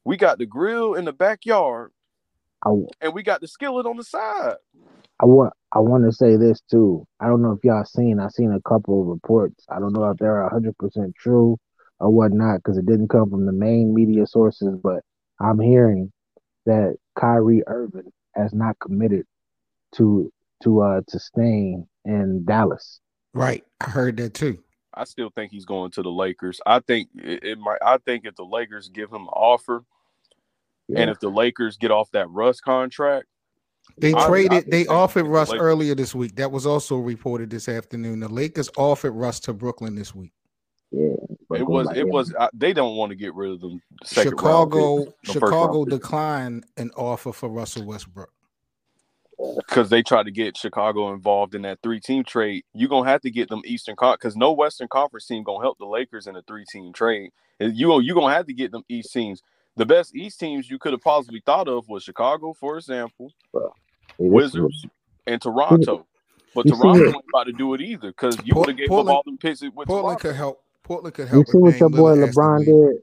[0.04, 1.92] We got the grill in the backyard,
[2.64, 2.70] I,
[3.00, 4.56] and we got the skillet on the side.
[5.20, 7.06] I want I want to say this too.
[7.20, 8.18] I don't know if y'all seen.
[8.18, 9.64] I seen a couple of reports.
[9.68, 11.58] I don't know if they're hundred percent true
[12.02, 14.76] or whatnot because it didn't come from the main media sources.
[14.82, 15.00] But
[15.40, 16.12] I'm hearing
[16.66, 19.24] that Kyrie Irving has not committed
[19.94, 20.30] to
[20.64, 23.00] to uh to staying in Dallas.
[23.34, 23.64] right?
[23.80, 24.58] I heard that too.
[24.94, 26.60] I still think he's going to the Lakers.
[26.66, 27.78] I think it, it might.
[27.82, 29.84] I think if the Lakers give him an offer,
[30.94, 33.26] and if the Lakers get off that Russ contract,
[33.96, 34.50] They I- I traded.
[34.50, 36.34] think they they- offered Russ Lakers- earlier this week.
[36.36, 38.20] That was also reported this afternoon.
[38.20, 40.32] The Lakers offered Russ to Brooklyn this week.
[40.92, 41.14] Yeah,
[41.58, 41.88] it was.
[41.96, 42.34] It was.
[42.38, 43.80] I, they don't want to get rid of them.
[44.04, 44.38] Second round
[44.72, 45.04] Chicago.
[45.06, 48.30] pick, no Chicago round declined an offer for Russell Westbrook.
[49.56, 52.64] because they tried to get Chicago involved in that three team trade.
[52.74, 55.78] You're gonna have to get them Eastern Con because no Western Conference team gonna help
[55.78, 57.30] the Lakers in a three team trade.
[57.58, 59.42] You you gonna have to get them East teams.
[59.76, 63.60] The best East teams you could have possibly thought of was Chicago, for example, Hey,
[64.18, 64.84] Wizards,
[65.26, 66.06] and Toronto.
[66.54, 68.72] But You see Toronto what- ain't about to do it either because you Port- would
[68.72, 70.18] have gave Portland- up all them picks with Portland Toronto.
[70.20, 70.62] could help.
[70.92, 73.02] Portland could You see what your boy Lillard has to LeBron did?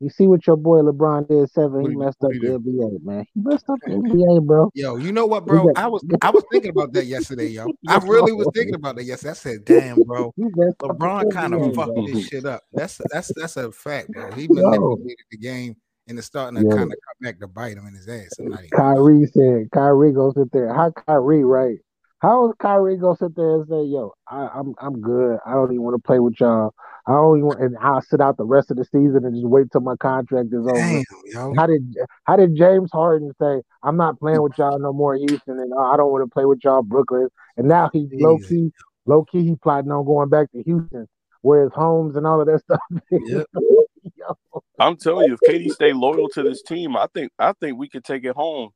[0.00, 1.50] You see what your boy LeBron did?
[1.50, 1.88] Seven.
[1.88, 2.58] He messed up he the?
[2.58, 3.24] NBA, man.
[3.34, 4.70] He messed up the NBA, bro.
[4.74, 5.70] Yo, you know what, bro?
[5.76, 7.66] I was I was thinking about that yesterday, yo.
[7.88, 9.30] I really was thinking about that yesterday.
[9.30, 12.06] I said, "Damn, bro, He messed up the LeBron kind of fucked bro.
[12.06, 14.32] this shit up." That's that's that's a fact, bro.
[14.32, 15.76] He manipulated the game
[16.08, 16.74] and it's starting to Yo.
[16.74, 18.30] kind of come back to bite him in his ass.
[18.40, 20.72] I'm Kyrie said, Kyrie go sit there.
[20.72, 21.78] How Kyrie, right?
[22.20, 25.38] How is Kyrie go sit there and say, "Yo, I, I'm I'm good.
[25.46, 26.74] I don't even want to play with y'all.
[27.06, 29.70] I only want, and I'll sit out the rest of the season and just wait
[29.70, 30.76] till my contract is over.
[30.76, 31.54] Damn, yo.
[31.56, 31.94] How did
[32.24, 35.80] how did James Harden say, "I'm not playing with y'all no more, Houston, and uh,
[35.80, 37.28] I don't want to play with y'all, Brooklyn"?
[37.56, 38.72] And now he's low key,
[39.06, 41.06] low key, he plotting on going back to Houston,
[41.42, 42.80] where his homes and all of that stuff.
[43.10, 43.46] Yep.
[44.16, 44.36] Yo,
[44.78, 47.88] I'm telling you, if KD stay loyal to this team, I think I think we
[47.88, 48.70] could take it home.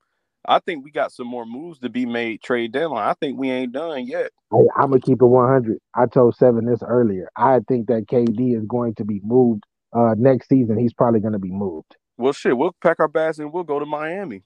[0.47, 3.09] I think we got some more moves to be made trade deadline.
[3.09, 4.31] I think we ain't done yet.
[4.53, 5.79] I, I'm gonna keep it 100.
[5.95, 7.29] I told Seven this earlier.
[7.37, 10.79] I think that KD is going to be moved uh, next season.
[10.79, 11.97] He's probably going to be moved.
[12.19, 14.43] Well, shit, we'll pack our bags and we'll go to Miami.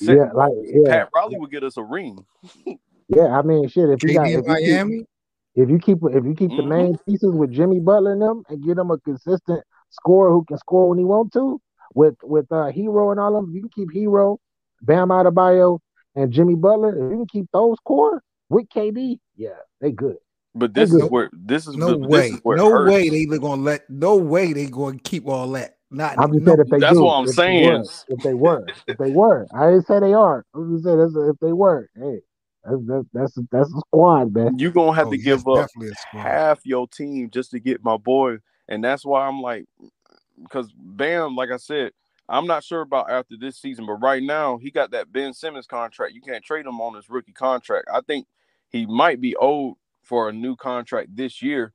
[0.00, 2.24] Yeah, like yeah, Pat Riley would get us a ring.
[3.08, 3.28] yeah.
[3.38, 3.88] I mean, shit.
[3.88, 5.04] If you got KD in if you keep- Miami.
[5.54, 6.68] if you keep if you keep the Mhm.
[6.68, 10.58] main pieces with Jimmy Butler and them and get them a consistent scorer who can
[10.58, 11.60] score when he want to
[11.94, 14.36] with with uh Herro and all of them, you can keep Herro,
[14.82, 15.78] Bam Adebayo,
[16.14, 16.90] and Jimmy Butler.
[16.90, 19.50] If you can keep those core with KD, yeah,
[19.80, 20.16] they good.
[20.54, 21.04] But this Nigga.
[21.04, 22.28] is where this is No this way.
[22.30, 22.90] is where No hurts.
[22.90, 23.88] way they gonna let.
[23.88, 25.76] No way they gonna keep all that.
[25.90, 26.18] Not.
[26.18, 27.64] I'm just no, saying if they That's do, what I'm if they saying.
[27.64, 30.44] were, if they were, if they were, I didn't say they are.
[30.54, 31.88] I'm just saying that's if they were.
[31.94, 32.20] Hey,
[32.64, 34.58] that's that's that's, that's a squad, man.
[34.58, 36.22] You gonna have Oh, to yes, give up definitely a squad.
[36.22, 39.66] half your team just to get my boy, and that's why I'm like,
[40.42, 41.92] because Bam, like I said,
[42.28, 45.66] I'm not sure about after this season, but right now he got that Ben Simmons
[45.66, 46.14] contract.
[46.14, 47.88] You can't trade him on his rookie contract.
[47.92, 48.26] I think
[48.68, 51.72] he might be owed for a new contract this year.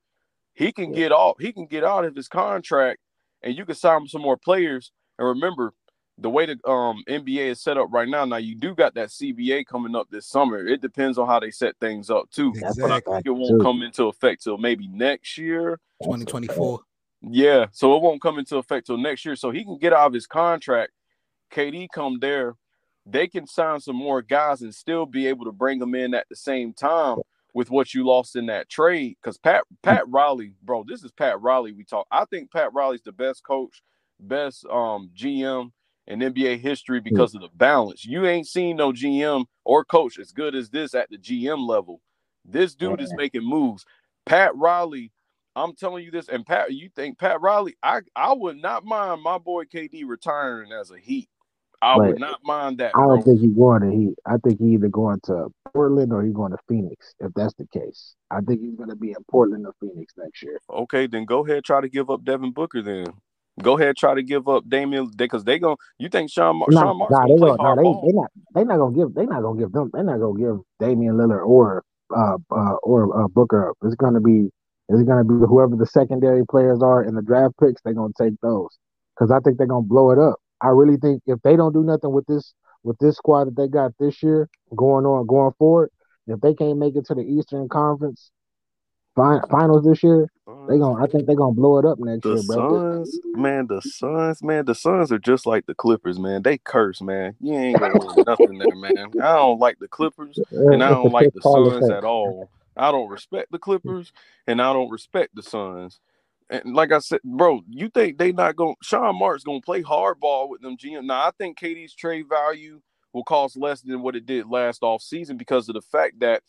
[0.54, 1.36] He can get off.
[1.40, 3.00] He can get out of his contract,
[3.42, 4.92] and you can sign some more players.
[5.18, 5.74] And remember,
[6.18, 8.24] the way the um, NBA is set up right now.
[8.24, 10.64] Now you do got that CBA coming up this summer.
[10.64, 12.52] It depends on how they set things up too.
[12.60, 15.80] That's But I think it won't come into effect till maybe next year.
[16.02, 16.80] 2024.
[17.30, 19.36] Yeah, so it won't come into effect till next year.
[19.36, 20.92] So he can get out of his contract.
[21.52, 22.56] KD come there,
[23.06, 26.26] they can sign some more guys and still be able to bring them in at
[26.28, 27.18] the same time
[27.54, 29.16] with what you lost in that trade.
[29.20, 31.72] Because Pat Pat Riley, bro, this is Pat Riley.
[31.72, 32.06] We talk.
[32.10, 33.82] I think Pat Riley's the best coach,
[34.20, 35.70] best um GM
[36.06, 38.04] in NBA history because of the balance.
[38.04, 42.00] You ain't seen no GM or coach as good as this at the GM level.
[42.44, 43.86] This dude is making moves.
[44.26, 45.12] Pat Riley,
[45.56, 47.76] I'm telling you this, and Pat, you think Pat Riley?
[47.82, 51.28] I I would not mind my boy KD retiring as a Heat.
[51.80, 52.08] I Right.
[52.08, 54.14] would not mind that, I don't think he's going to he.
[54.26, 57.14] I think he either going to Portland or he's going to Phoenix.
[57.20, 60.42] If that's the case, I think he's going to be in Portland or Phoenix next
[60.42, 60.58] year.
[60.70, 62.80] Okay, then go ahead try to give up Devin Booker.
[62.80, 63.06] Then
[63.62, 66.80] go ahead try to give up Damian because they going You think Sean Mar- Nah,
[66.80, 69.26] Sean Marks nah, gonna they gonna, nah, they they not they not gonna give they
[69.26, 71.82] not gonna give them they not gonna give Damian Lillard or
[72.16, 73.76] uh uh or uh, Booker up.
[73.82, 74.50] It's gonna be
[74.88, 77.80] it's gonna be whoever the secondary players are in the draft picks.
[77.82, 78.76] They're gonna take those
[79.14, 80.36] because I think they're gonna blow it up.
[80.60, 83.68] I really think if they don't do nothing with this with this squad that they
[83.68, 85.90] got this year going on going forward,
[86.26, 88.30] if they can't make it to the Eastern Conference
[89.16, 90.30] fin- finals this year,
[90.68, 93.04] they gonna I think they're gonna blow it up next The year, bro.
[93.04, 96.42] Suns, man, the Suns, man, the Suns are just like the Clippers, man.
[96.42, 97.36] They curse, man.
[97.40, 99.12] You ain't gonna nothing there, man.
[99.18, 102.50] I don't like the Clippers, and I don't like the Suns at all.
[102.76, 104.12] I don't respect the Clippers,
[104.46, 106.00] and I don't respect the Suns.
[106.50, 108.74] And like I said, bro, you think they not going?
[108.74, 111.06] to Sean Marks gonna play hardball with them GM?
[111.06, 112.80] Now I think KD's trade value
[113.12, 116.42] will cost less than what it did last off season because of the fact that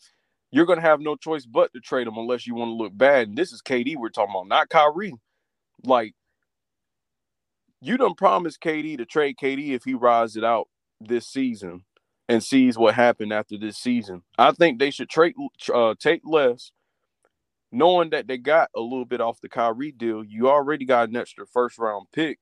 [0.50, 3.28] you're gonna have no choice but to trade him unless you want to look bad.
[3.28, 5.14] And this is KD we're talking about, not Kyrie.
[5.84, 6.14] Like
[7.80, 10.68] you done promised KD to trade KD if he rides it out
[11.00, 11.84] this season
[12.28, 14.22] and sees what happened after this season.
[14.38, 15.34] I think they should trade
[15.72, 16.72] uh, take less,
[17.72, 20.24] knowing that they got a little bit off the Kyrie deal.
[20.24, 22.38] You already got an extra first round pick.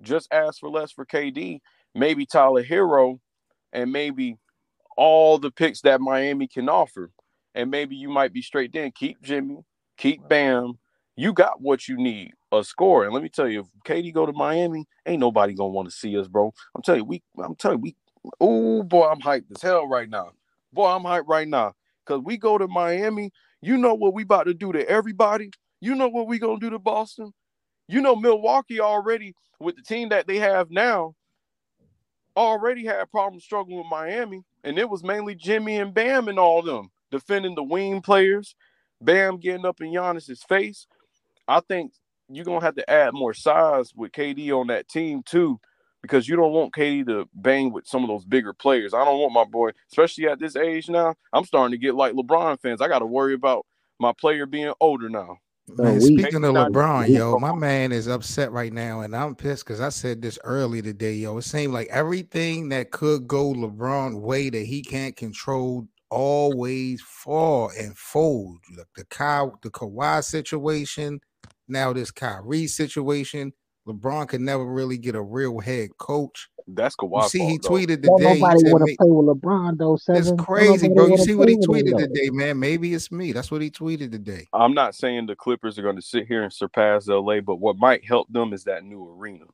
[0.00, 1.60] Just ask for less for KD,
[1.94, 3.20] maybe Tyler Herro,
[3.72, 4.38] and maybe
[4.96, 7.10] all the picks that Miami can offer.
[7.54, 8.90] And maybe you might be straight then.
[8.92, 9.58] Keep Jimmy,
[9.96, 10.74] keep Bam.
[11.16, 13.04] You got what you need, a score.
[13.04, 15.94] And let me tell you, if KD go to Miami, ain't nobody gonna want to
[15.94, 16.52] see us, bro.
[16.74, 17.96] I'm telling you, we I'm telling you, we
[18.40, 20.32] oh boy, I'm hyped as hell right now.
[20.72, 21.74] Boy, I'm hyped right now.
[22.06, 23.30] Cause we go to Miami,
[23.62, 25.50] you know what we about to do to everybody.
[25.80, 27.32] You know what we gonna do to Boston.
[27.88, 31.14] You know Milwaukee already with the team that they have now
[32.36, 36.62] already had problems struggling with Miami, and it was mainly Jimmy and Bam and all
[36.62, 38.54] them defending the wing players.
[39.00, 40.86] Bam getting up in Giannis's face.
[41.46, 41.92] I think
[42.28, 45.60] you're gonna have to add more size with KD on that team too,
[46.04, 48.92] because you don't want KD to bang with some of those bigger players.
[48.92, 51.14] I don't want my boy, especially at this age now.
[51.32, 52.82] I'm starting to get like LeBron fans.
[52.82, 53.64] I got to worry about
[53.98, 55.38] my player being older now.
[55.66, 59.80] Man, speaking of LeBron, yo, my man is upset right now, and I'm pissed because
[59.80, 61.38] I said this early today, yo.
[61.38, 67.70] It seemed like everything that could go LeBron way that he can't control always fall
[67.78, 68.58] and fold.
[68.76, 71.18] Like the Ka, the Kawhi situation,
[71.66, 73.54] Now this Kyrie situation,
[73.86, 76.48] LeBron could never really get a real head coach.
[76.66, 77.28] That's You Kawhi.
[77.28, 77.68] see, he though.
[77.70, 78.34] tweeted Don't today.
[78.34, 79.96] He nobody said, want to play with LeBron though.
[79.96, 80.22] Seven.
[80.22, 82.58] "It's crazy, bro." You see what he play with him, tweeted today, man.
[82.58, 83.32] Maybe it's me.
[83.32, 84.46] That's what he tweeted today.
[84.54, 87.76] I'm not saying the Clippers are going to sit here and surpass LA, but what
[87.76, 89.44] might help them is that new arena.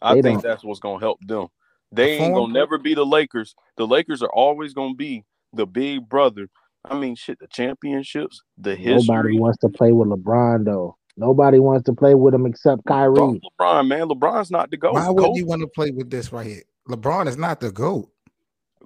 [0.00, 0.50] I They think don't.
[0.50, 1.48] that's what's going to help them.
[1.92, 3.54] They ain't going to never be the Lakers.
[3.76, 6.48] The Lakers are always going to be the big brother.
[6.84, 9.14] I mean, shit, the championships, the history.
[9.14, 10.96] Nobody wants to play with LeBron though.
[11.16, 13.40] Nobody wants to play with him except Bro, Kyrie.
[13.60, 14.94] LeBron, man, LeBron's not the goat.
[14.94, 16.62] Why would Kobe, you want to play with this right here?
[16.88, 18.10] LeBron is not the goat.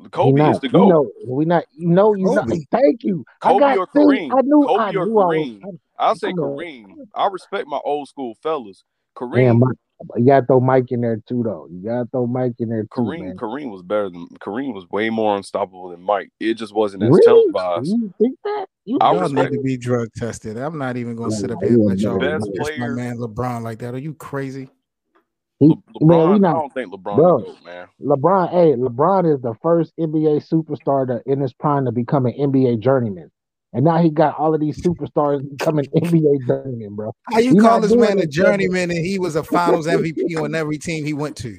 [0.02, 0.54] He Kobe not.
[0.56, 0.88] is the You goat.
[0.88, 1.64] know, we not.
[1.72, 2.42] You know, you know.
[2.42, 2.58] Kobe.
[2.70, 3.24] Thank you.
[3.40, 3.78] Kobe I got.
[3.78, 4.30] or Kareem.
[4.36, 4.64] I knew.
[4.66, 5.36] Kobe I or knew I was.
[5.36, 5.60] Kareem.
[5.98, 6.38] I'll say Come.
[6.38, 6.86] Kareem.
[7.14, 8.82] I respect my old school fellas.
[9.20, 9.76] Damn, Kareem, Mike,
[10.16, 11.66] you gotta throw Mike in there too, though.
[11.70, 13.36] You gotta throw Mike in there too, Kareem, man.
[13.36, 16.30] Kareem was better than Kareem was way more unstoppable than Mike.
[16.40, 17.52] It just wasn't as Really?
[17.52, 17.90] televised.
[17.90, 18.66] You think that?
[18.84, 20.56] You I Y'all need to be drug tested.
[20.58, 22.38] I'm not even gonna Yeah, sit up here and let y'all better.
[22.38, 23.94] Best my man LeBron like that.
[23.94, 24.68] Are you crazy?
[25.60, 27.38] He, Le- man, LeBron, we I don't think LeBron Bro.
[27.38, 27.88] the man.
[28.02, 28.50] LeBron.
[28.50, 32.80] Hey, LeBron is the first NBA superstar to, in his prime to become an NBA
[32.80, 33.30] journeyman,
[33.74, 37.12] and now he got all of these superstars becoming NBA journeyman, bro.
[37.30, 40.78] How you call this man a journeyman and he was a finals MVP on every
[40.78, 41.58] team he went to?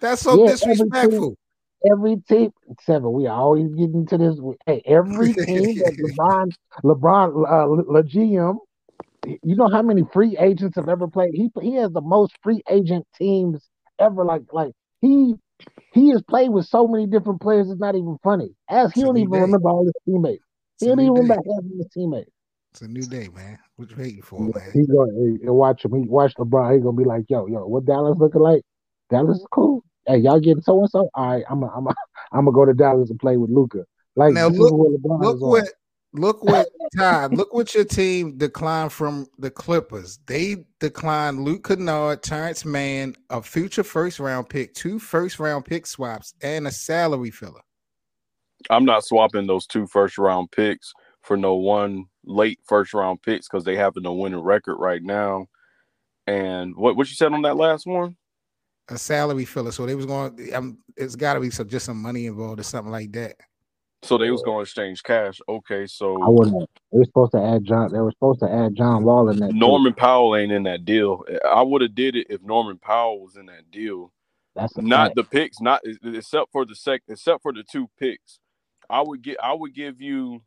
[0.00, 1.36] That's so Yeah, every team- disrespectful.
[1.90, 3.12] Every team, seven.
[3.12, 4.38] We always get into this.
[4.66, 6.52] Hey, every team that LeBron,
[6.84, 8.56] LeBron, uh, Le GM.
[9.24, 11.30] You know how many free agents have ever played?
[11.34, 13.68] He he has the most free agent teams
[14.00, 14.24] ever.
[14.24, 15.34] Like like he
[15.92, 17.70] he has played with so many different players.
[17.70, 18.50] It's not even funny.
[18.68, 20.44] As he don't even remember all his teammates.
[20.82, 21.20] It's He a don't even day.
[21.20, 22.30] remember half of his teammates.
[22.72, 23.58] It's a new day, man.
[23.76, 24.70] What you waiting for, Yeah, man?
[24.72, 25.94] He going hey, and watch him.
[25.94, 26.74] He watch LeBron.
[26.74, 28.62] He gonna be like, yo, yo, what Dallas looking like?
[29.10, 29.84] Dallas is cool.
[30.06, 31.08] Hey, y'all getting so and so?
[31.14, 31.96] All right, I'm gonna I'm gonna
[32.32, 33.84] I'm gonna go to Dallas and play with Luka.
[34.16, 35.68] Like Now look- what Look what
[36.14, 36.68] look what
[36.98, 40.18] Todd, look what your team declined from the Clippers.
[40.26, 45.86] They declined Luke Kennard, Terance Mann, a future first round pick, two first round pick
[45.86, 47.60] swaps, and a salary filler.
[48.70, 50.92] I'm not swapping those two first round picks
[51.22, 55.02] for no one late first round picks because they happen to win a record right
[55.02, 55.46] now.
[56.26, 58.16] And what what you said on that last one?
[58.88, 59.72] A salary filler.
[59.72, 62.92] So they was going um, it's gotta be some just some money involved or something
[62.92, 63.36] like that.
[64.04, 65.40] So they was going to exchange cash.
[65.48, 66.70] Okay, so I so wouldn't.
[66.90, 67.92] They were supposed to add John.
[67.92, 69.50] They were supposed to add John Wall in that.
[69.50, 69.56] too.
[69.56, 71.24] Norman Powell ain't in that deal.
[71.48, 74.12] I would have did it if Norman Powell was in that deal.
[74.56, 75.16] That's not fact.
[75.16, 78.40] the picks, not except for the sec, except for the two picks.
[78.92, 80.42] I would get, I would give you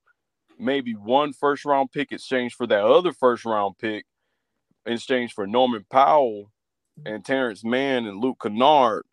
[0.60, 4.06] maybe one first round pick exchange for that other first round pick
[4.86, 6.52] in exchange for Norman Powell
[7.06, 9.04] and Terance Mann and Luke Kennard.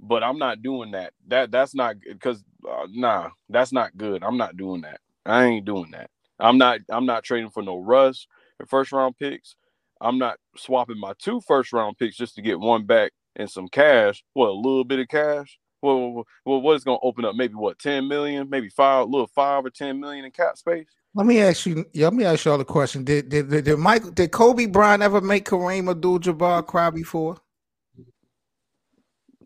[0.00, 1.12] But I'm not doing that.
[1.28, 4.24] That that's not because uh, nah, that's not good.
[4.24, 5.00] I'm not doing that.
[5.26, 6.10] I ain't doing that.
[6.40, 6.80] I'm not.
[6.90, 8.26] I'm not trading for no Russ
[8.60, 9.56] and first round picks.
[10.00, 13.68] I'm not swapping my two first round picks just to get one back and some
[13.68, 14.24] cash.
[14.34, 15.58] What a little bit of cash.
[15.82, 17.36] Well, well, what is going to open up?
[17.36, 18.48] Maybe what ten million?
[18.50, 20.88] Maybe five, little five or ten million in cap space.
[21.14, 21.84] Let me ask you.
[21.92, 23.04] Yeah, let me ask y'all a question.
[23.04, 27.36] Did did did, did Michael did Kobe Bryant ever make Kareem Abdul-Jabbar cry before?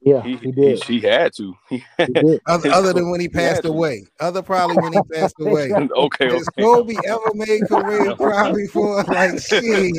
[0.03, 0.83] yeah, He, he, did.
[0.85, 1.55] He, he had to.
[2.07, 2.41] He did.
[2.47, 3.73] Other, other than when he he had passed to.
[3.73, 4.07] away.
[4.21, 5.81] Other probably when he passed away.
[5.97, 6.63] okay, Has okay.
[6.63, 9.05] Kobe ever made Kareem cry before?
[9.05, 9.95] Like shit.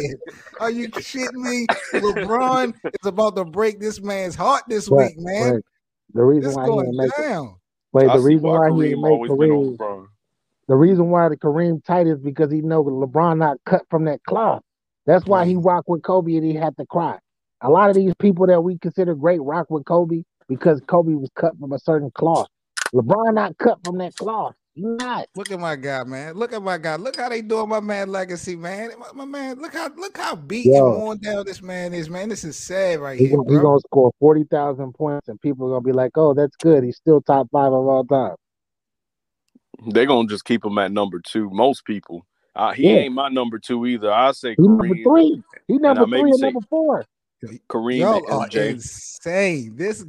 [0.59, 1.69] Are you kidding me?
[1.95, 5.55] LeBron is about to break this man's heart this Right, week, man.
[5.55, 5.63] right.
[6.13, 7.27] The reason This why he going didn't make it,
[7.93, 10.09] wait, I the reason why why he Kareem didn't make Kareem, on
[10.67, 14.23] the reason why the Kareem tight is because he know LeBron not cut from that
[14.25, 14.63] cloth.
[15.07, 15.65] That's why he Mm.
[15.65, 17.19] rocked with Kobe and he had to cry.
[17.61, 21.29] A lot of these people that we consider great rock with Kobe because Kobe was
[21.35, 22.49] cut from a certain cloth.
[22.95, 24.55] LeBron not cut from that cloth.
[24.77, 25.25] He not.
[25.35, 26.35] Look at my guy, man.
[26.35, 26.97] Look at my guy.
[26.97, 28.91] Look how they doing my man legacy, man.
[28.99, 30.99] My, my man, look how look how beat and Yo.
[30.99, 32.29] worn down this man is, man.
[32.29, 35.65] This is sad right He here, gonna, he gonna score forty thousand points and people
[35.65, 36.83] are gonna be like, "Oh, that's good.
[36.83, 38.35] He's still top five of all time."
[39.87, 41.49] They're gonna just keep him at number two.
[41.49, 42.27] Most people.
[42.55, 42.97] Uh, he Yeah.
[42.97, 44.11] ain't my number two either.
[44.13, 45.41] I say He number three.
[45.67, 47.03] He number three and say- number four.
[47.69, 48.69] Kareem Y'all and are MJ.
[48.71, 49.75] insane.
[49.75, 50.03] This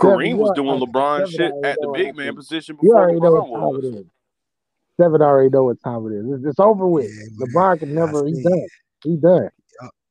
[0.00, 2.36] Kareem was doing LeBron Seven shit at the big man happened.
[2.38, 3.84] position You before already know what time was.
[3.84, 4.04] it is.
[5.00, 6.24] Seven already know what time it is.
[6.38, 7.04] It's, it's over with.
[7.10, 7.48] Yeah, man.
[7.48, 8.26] LeBron can never.
[8.26, 8.66] He's done.
[9.04, 9.48] He's done.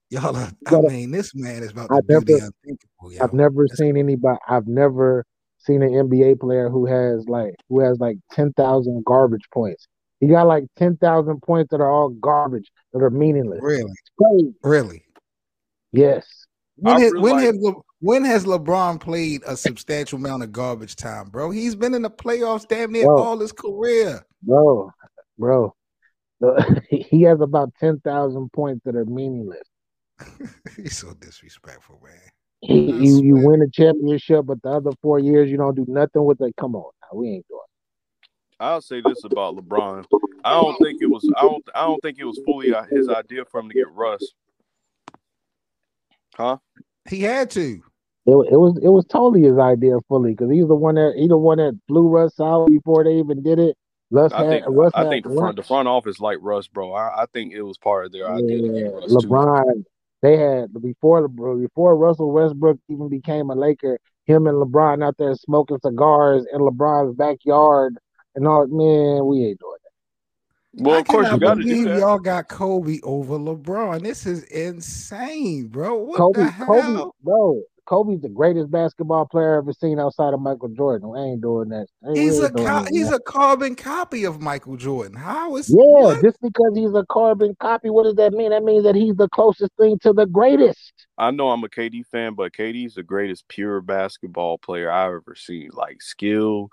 [0.09, 3.23] Y'all are, I mean, this man is about I to do the never- unthinkable, yo.
[3.23, 4.37] I've never That's- seen anybody.
[4.47, 5.25] I've never
[5.57, 9.87] seen an NBA player who has like who has like ten thousand garbage points.
[10.19, 13.59] He got like ten thousand points that are all garbage that are meaningless.
[13.61, 15.05] Really, really.
[15.91, 16.25] Yes.
[16.75, 20.95] When, has, when, like- has Le, when has LeBron played a substantial amount of garbage
[20.95, 21.51] time, bro?
[21.51, 23.23] He's been in the playoffs damn near Bro.
[23.23, 24.25] all his career.
[24.41, 24.91] bro,
[25.37, 25.73] bro.
[26.89, 29.63] he has about ten thousand points that are meaningless.
[30.75, 32.19] He's so disrespectful, man.
[32.59, 36.23] He, you, you win a championship, but the other four years you don't do nothing
[36.25, 36.53] with it.
[36.59, 37.59] Come on, now, we ain't doing.
[38.63, 40.05] I'll say this about LeBron.
[40.43, 41.29] I don't think it was.
[41.37, 41.63] I don't.
[41.75, 44.25] I don't think it was fully uh, his idea for him to get Russ.
[46.35, 46.57] Huh?
[47.09, 47.81] He had to.
[48.25, 51.27] It, it was it was totally his idea fully because he's the one that he
[51.27, 53.75] the one that blew Russ out before they even did it.
[54.11, 54.65] Russ I had think.
[54.69, 56.93] Russ I had think the front, the front office like Russ, bro.
[56.93, 59.27] I, I think it was part of their idea to Yeah, get Russ too.
[59.27, 59.83] LeBron.
[60.21, 63.99] They had before the before Russell Westbrook even became a Laker.
[64.25, 67.97] Him and LeBron out there smoking cigars in LeBron's backyard
[68.35, 68.67] and all.
[68.67, 70.83] Man, we ain't doing that.
[70.83, 71.99] Well, I of course you cannot got to do believe that.
[71.99, 74.01] y'all got Kobe over LeBron.
[74.03, 75.97] This is insane, bro.
[75.97, 76.65] What Kobe, the hell?
[76.67, 77.61] Kobe, bro.
[77.85, 81.09] Kobe's the greatest basketball player I've ever seen outside of Michael Jordan.
[81.09, 81.87] We ain't doing that.
[82.01, 82.89] We He's a co- that.
[82.91, 85.17] he's a carbon copy of Michael Jordan.
[85.17, 86.23] How is Yeah, what?
[86.23, 88.51] just because he's a carbon copy, what does that mean?
[88.51, 90.93] That means that he's the closest thing to the greatest.
[91.17, 95.35] I know I'm a KD fan, but KD's the greatest pure basketball player I've ever
[95.35, 95.69] seen.
[95.73, 96.69] Like skill,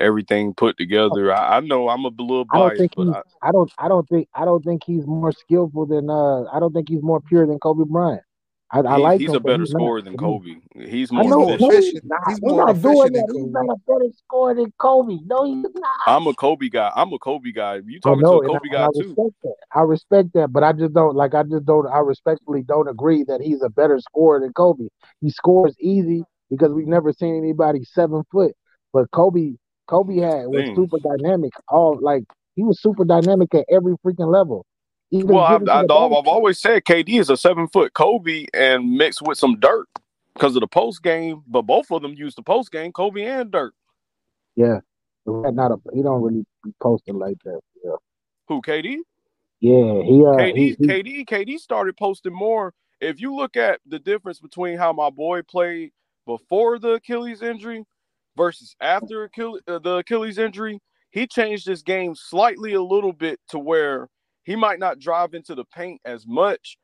[0.00, 1.32] everything put together.
[1.32, 3.08] I, I know I'm a little I don't think but.
[3.08, 3.72] I, I don't.
[3.78, 4.28] I don't think.
[4.34, 6.10] I don't think he's more skillful than.
[6.10, 6.44] Uh.
[6.52, 8.22] I don't think he's more pure than Kobe Bryant.
[8.72, 9.36] I, I he- like he's him.
[9.36, 9.80] a better he's not.
[9.80, 10.54] scorer than Kobe.
[10.74, 11.38] He's more know.
[11.38, 11.94] more No, efficient.
[11.94, 12.20] he's not.
[12.28, 13.34] He's We're more not doing efficient that.
[13.34, 15.18] He's not a better scorer than Kobe.
[15.26, 15.96] No, he's not.
[16.06, 16.92] I'm a Kobe guy.
[16.94, 17.80] I'm a Kobe guy.
[17.84, 19.08] You I talking know, to a and I, Kobe and I guy too?
[19.08, 19.54] respect that.
[19.74, 21.34] I respect that, but I just don't like.
[21.34, 21.86] I just don't.
[21.88, 24.86] I respectfully don't agree that he's a better scorer than Kobe.
[25.20, 28.52] He scores easy because we've never seen anybody seven foot.
[28.92, 29.54] But Kobe,
[29.90, 30.76] Kobe had was Thing.
[30.76, 31.52] super dynamic.
[31.68, 32.22] All like
[32.54, 34.64] he was super dynamic at every freaking level.
[35.10, 39.20] Even Well, I've, I've, I've always said KD is a seven foot Kobe and mixed
[39.22, 39.88] with some Dirk
[40.34, 41.42] because of the post game.
[41.48, 43.74] But both of them used the post game, Kobe and Dirk.
[44.54, 44.78] Yeah,
[45.26, 45.76] not a.
[45.92, 47.60] He don't really be posting like that.
[47.84, 47.96] Yeah,
[48.46, 48.98] Who KD?
[49.58, 50.02] yeah.
[50.02, 50.38] He uh.
[50.38, 52.72] KD, He, he, KD, KD started posting more.
[53.00, 55.90] If you look at the difference between how my boy played
[56.26, 57.84] before the Achilles injury
[58.40, 60.80] versus after Achilles, uh, the Achilles injury,
[61.10, 64.08] he changed his game slightly a little bit to where
[64.44, 66.78] he might not drive into the paint as much,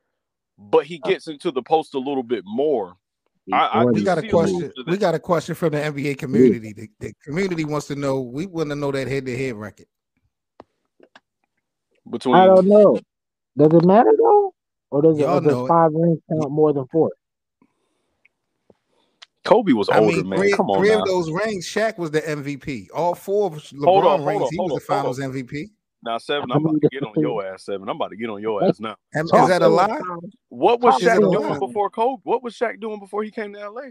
[0.58, 2.96] but he gets into the post a little bit more.
[3.50, 4.72] I- I We got a see a question.
[4.86, 6.74] We got a question from the NBA community.
[6.74, 8.20] The, the community wants to know.
[8.20, 9.86] We want to know that head-to-head record.
[12.10, 13.00] Between I don't know.
[13.56, 14.52] Does it matter though,
[14.90, 17.10] or does, it, Y'all or does five rings count more than four?
[19.46, 20.38] Kobe was older, I older, mean, man.
[20.40, 20.98] three, Come on three now.
[21.00, 22.88] of those rings, Shaq was the MVP.
[22.92, 25.32] All four of LeBron on, rings, on, he was the on, hold Finals on.
[25.32, 25.68] MVP.
[26.02, 27.88] Now, seven, I I'm about to get on your ass, seven.
[27.88, 28.96] I'm about to get on your ass now.
[29.14, 30.00] Am- Is that a lie?
[30.48, 32.20] What was Talk Shaq a to us, doing before Kobe?
[32.24, 33.82] What was Shaq doing before he came to LA?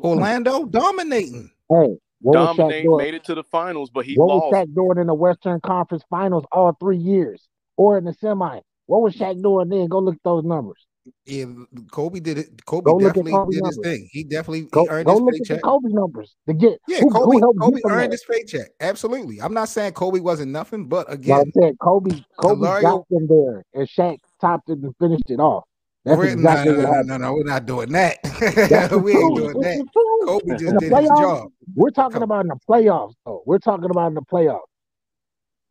[0.00, 1.50] Orlando dominating.
[1.68, 4.54] Hey, what Shaq Dominate, made it to the finals, but he What was lost.
[4.68, 7.46] Shaq doing in the Western Conference Finals all three years,
[7.76, 8.60] or in the semi?
[8.86, 9.88] What was Shaq doing then?
[9.88, 10.86] Go look at those numbers.
[11.26, 11.46] Yeah,
[11.90, 12.64] Kobe did it.
[12.64, 14.08] Kobe Go definitely Kobe did his thing.
[14.10, 15.62] He definitely he Go earned go his look at paycheck.
[15.62, 18.68] Kobe numbers to get Yeah, who, Kobe who Kobe earned his paycheck.
[18.80, 19.40] Absolutely.
[19.40, 23.26] I'm not saying Kobe wasn't nothing, but But I'm again, Kobe Kobe Hilario got them
[23.28, 25.64] there, and Shaq topped it and finished it off.
[26.04, 28.18] That's we're, no, exactly no, what no, no, no, we're not doing that.
[29.02, 29.86] We ain't doing that.
[30.24, 31.48] Kobe just did his job.
[31.74, 32.22] we're talking Come.
[32.24, 33.42] about in the playoffs, though.
[33.46, 34.60] We're talking about in the playoffs.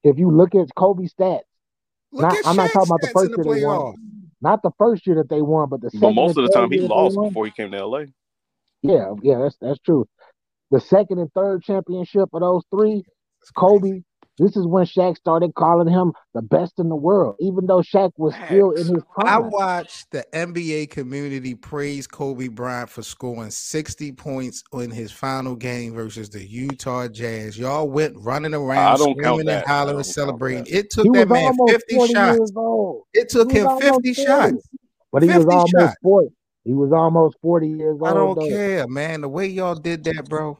[0.03, 1.41] If you look at Kobe stats,
[2.11, 3.95] not at I'm not talking about the stats in first the year playoffs.
[4.43, 6.69] Not the first year that they won, but the But most and of the time,
[6.69, 8.03] he year that they lost before he came to LA.
[8.81, 10.05] Yeah, yeah, that's that's true.
[10.69, 13.03] The second and third championship of those three,
[13.41, 13.51] That's.
[13.55, 14.01] Kobe.
[14.39, 18.11] This is when Shaq started calling him the best in the world, even though Shaq
[18.17, 18.89] was still in Facts.
[18.89, 25.11] his I watched the NBA community praise Kobe Bryant for scoring 60 points in his
[25.11, 27.59] final game versus the Utah Jazz.
[27.59, 30.63] Y'all went running around, don't screaming and hollering, don't celebrating.
[30.63, 30.73] that.
[30.73, 32.51] It took He that man 50 shots.
[33.13, 34.13] It took him 50 40.
[34.13, 34.69] shots.
[35.11, 35.95] But he was almost shots.
[36.01, 36.29] 40.
[36.65, 38.07] He was almost 40 years old.
[38.07, 38.47] I don't though.
[38.47, 39.21] care, man.
[39.21, 40.59] The way y'all did that, bro,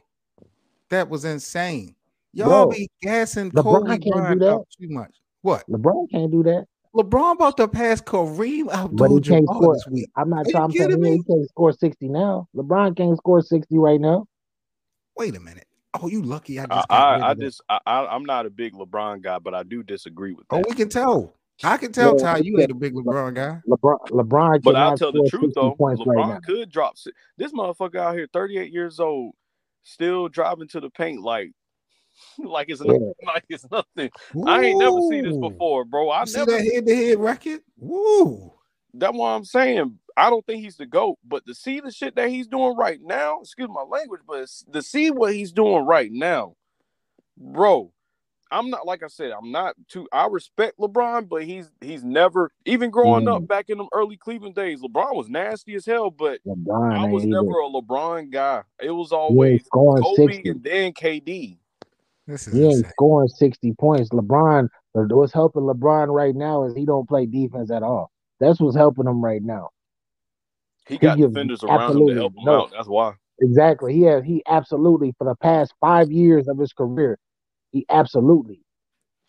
[0.90, 1.96] that was insane.
[2.34, 4.52] Y'all Bro, be gassing LeBron Kobe can't do Bryant that.
[4.52, 5.14] out too much.
[5.42, 5.68] What?
[5.68, 6.66] LeBron can't do that.
[6.94, 10.10] LeBron about to pass Kareem But he Abdul-Jabbar this week.
[10.16, 12.48] I'm not Are you talking saying kidding he, can't score 60 now.
[12.54, 14.26] LeBron can't score 60 right now.
[15.16, 15.66] Wait a minute.
[16.00, 18.46] Oh, you lucky I I, just got rid I, I just, I, I, I'm not
[18.46, 20.66] a big LeBron guy, but I do disagree with oh, That.
[20.66, 21.34] Oh, we can tell.
[21.62, 23.60] I can tell, Yeah, Ty, you ain't a big LeBron guy.
[23.68, 26.18] LeBron LeBron But I'll tell the truth 60 though, points right.
[26.18, 26.96] LeBron could drop.
[27.38, 29.34] This motherfucker out here, 38 years old,
[29.82, 31.52] still driving to the paint like,
[32.38, 32.92] like it's Yeah.
[32.92, 33.14] nothing.
[33.26, 34.10] Like it's nothing.
[34.46, 36.10] I ain't never seen this before, bro.
[36.10, 36.52] I see never.
[36.52, 37.60] that head-to-head record?
[37.78, 38.52] Woo.
[38.92, 39.98] That's what I'm saying.
[40.16, 43.00] I don't think he's the goat, but to see the shit that he's doing right
[43.02, 46.54] now, excuse my language, but to see what he's doing right now,
[47.36, 47.90] bro.
[48.52, 52.52] I'm not like I said, I'm not too I respect LeBron, but he's he's never
[52.66, 53.36] even growing Mm.
[53.36, 57.04] up back in them early Cleveland days, LeBron was nasty as hell, but LeBron I
[57.06, 58.62] was never a LeBron guy.
[58.80, 60.50] It was always Kobe sixty.
[60.50, 61.58] and then KD.
[62.26, 62.90] This is He ain't insane.
[62.90, 64.10] scoring sixty points.
[64.10, 64.68] LeBron.
[64.94, 68.10] What's helping LeBron right now is he don't play defense at all.
[68.40, 69.70] That's what's helping him right now.
[70.86, 72.70] He got gives defenders around him to absolutely help him no- out.
[72.72, 73.14] That's why.
[73.40, 73.94] Exactly.
[73.94, 74.22] He has.
[74.24, 77.18] He absolutely for the past five years of his career,
[77.72, 78.60] he absolutely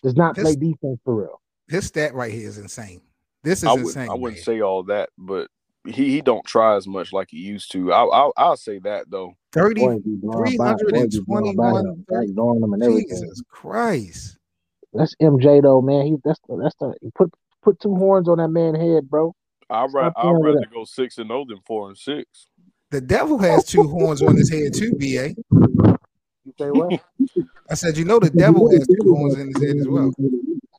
[0.03, 1.41] does not This- play defense for real.
[1.67, 3.01] His stat right here is insane.
[3.43, 4.09] This is I wouldn't, insane.
[4.09, 4.43] I wouldn't man.
[4.43, 5.47] say all that, but
[5.87, 7.91] he, he don't try as much like he used to.
[7.91, 9.33] I, I I'll say that though.
[9.56, 13.22] 30 Boy, be blowing by, boy, be blowing by 321, him, backdooring him and everything.
[13.22, 14.38] Jesus Christ.
[14.91, 16.06] That's MJ though, man.
[16.06, 17.34] He that's the that's the he put
[17.64, 19.34] put two horns on that man's head, bro.
[19.70, 22.47] I Stop ra- I'd playing with rather go six and zero than four and six.
[22.91, 25.36] The devil has two horns on his head too, BA.
[25.49, 27.01] You say what?
[27.70, 30.14] I said, you know the devil has two horns in his head as well.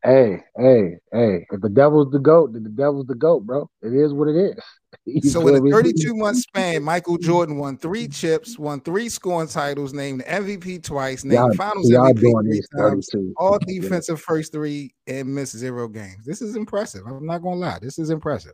[0.05, 1.47] hey, hey, hey!
[1.51, 3.71] If the devil's the goat, then the devil's the goat, bro.
[3.83, 4.63] It is what it is.
[5.07, 9.49] You So in a 32 month span, Michael Jordan won three chips, won three scoring
[9.49, 14.53] titles, named MVP twice, named Y'all, Finals y'all MVP doing three times, all defensive first
[14.53, 16.25] three, and missed zero games.
[16.25, 17.03] This is impressive.
[17.07, 17.79] I'm not gonna lie.
[17.81, 18.53] This is impressive.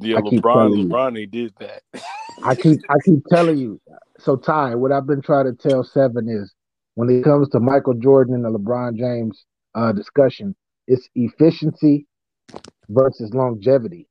[0.00, 0.88] Yeah, I LeBron.
[0.88, 1.82] LeBron they did that.
[2.42, 3.78] I keep I keep telling you.
[4.18, 6.54] So Ty, what I've been trying to tell Seven is
[6.94, 10.56] when it comes to Michael Jordan and the LeBron James uh, discussion,
[10.86, 12.06] it's efficiency
[12.88, 14.08] versus longevity.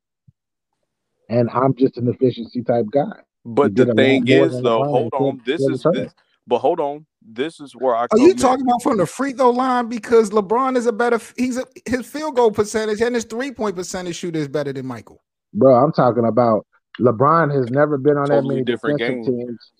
[1.29, 3.21] And I'm just an efficiency type guy.
[3.45, 5.41] But the thing is though, hold on.
[5.45, 6.13] This is this,
[6.47, 7.05] but hold on.
[7.27, 8.37] This is where I Are come you in.
[8.37, 11.19] talking about from the free throw line because LeBron is a better?
[11.37, 14.85] He's a his field goal percentage and his three point percentage shooter is better than
[14.85, 15.23] Michael.
[15.53, 16.65] Bro, I'm talking about
[16.99, 19.47] LeBron has never been on that many different defensive game.
[19.47, 19.71] teams.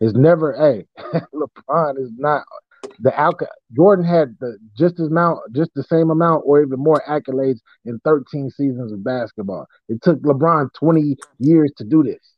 [0.00, 0.86] Has never, hey,
[1.34, 2.44] LeBron is not
[3.00, 3.46] the alca.
[3.76, 7.98] Jordan had the just as amount, just the same amount, or even more accolades in
[8.04, 9.66] 13 seasons of basketball.
[9.88, 12.34] It took LeBron 20 years to do this.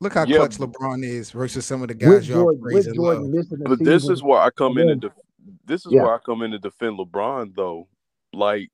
[0.00, 0.38] Look how Yeah.
[0.38, 3.22] clutch LeBron is versus some of the With guys y'all Jordan, praise with and Jordan
[3.24, 3.30] love.
[3.30, 5.12] missing the But this is where I come in and def-
[5.64, 6.02] this is Yeah.
[6.02, 7.88] where I come in to defend LeBron though.
[8.32, 8.70] Like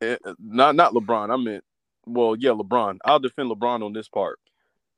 [0.00, 1.30] eh, not not LeBron.
[1.32, 1.64] I meant
[2.06, 2.98] well, yeah, LeBron.
[3.04, 4.38] I'll defend LeBron on this part.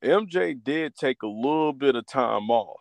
[0.02, 2.80] MJ did take a little bit of time off.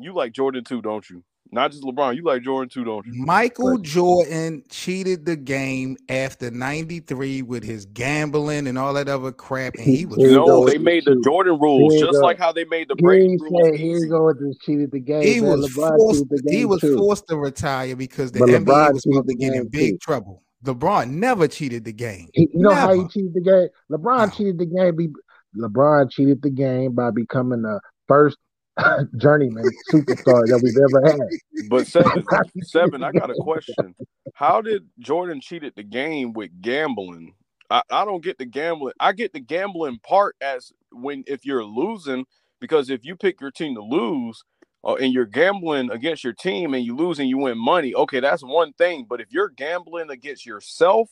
[0.00, 1.22] You like Jordan too, don't you?
[1.50, 2.14] Not just LeBron.
[2.16, 3.24] You like Jordan too, don't you?
[3.24, 9.74] Michael Jordan cheated the game after 93 with his gambling and all that other crap.
[9.76, 11.18] And he was you go No, they made the.
[11.24, 12.26] Jordan rules just go.
[12.26, 14.04] like how they made the He Brady ain't rules say, here easy.
[14.06, 15.22] you go with this cheated the game.
[15.24, 15.50] he man.
[15.58, 16.96] was LeBron forced cheated the he was too.
[16.96, 19.98] forced to retire because the But NBA LeBron was about to get in big too.
[20.00, 20.42] trouble.
[20.64, 22.28] LeBron never cheated the game.
[22.34, 23.08] He, you know how he Never.
[23.08, 23.68] cheated the game?
[23.90, 24.36] LeBron No.
[24.36, 24.96] cheated the game.
[24.96, 25.08] Be,
[25.56, 28.36] LeBron cheated the game by becoming the first
[29.16, 31.68] journeyman superstar that we've ever had.
[31.68, 32.24] But seven,
[32.62, 33.94] seven, I got a question.
[34.34, 37.34] How did Jordan cheated the game with gambling?
[37.70, 38.94] I, I don't get the gambling.
[39.00, 42.24] I get the gambling part as when if you're losing,
[42.60, 44.42] because if you pick your team to lose,
[44.84, 48.20] uh, and you're gambling against your team and you lose and you win money, okay,
[48.20, 49.06] that's one thing.
[49.08, 51.10] But if you're gambling against yourself,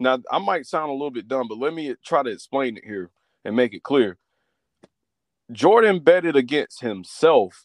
[0.00, 2.84] now I might sound a little bit dumb, but let me try to explain it
[2.84, 3.10] here
[3.44, 4.18] and make it clear.
[5.52, 7.64] Jordan betted against himself.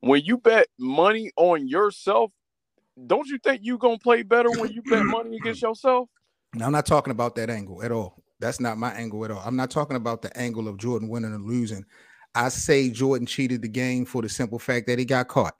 [0.00, 2.32] When you bet money on yourself,
[3.06, 6.08] don't you think you gonna play better when you bet money against yourself?
[6.54, 8.22] Now, I'm not talking about that angle at all.
[8.40, 9.42] That's not my angle at all.
[9.44, 11.84] I'm not talking about the angle of Jordan winning or losing.
[12.34, 15.54] I say Jordan cheated the game for the simple fact that he got caught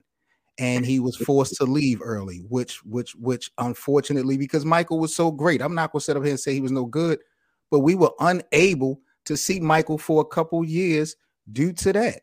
[0.59, 5.31] and he was forced to leave early, which, which, which, unfortunately, because Michael was so
[5.31, 7.21] great, I'm not gonna sit up here and say he was no good,
[7.71, 11.17] but we were unable to see Michael for a couple years
[11.53, 12.21] due to that.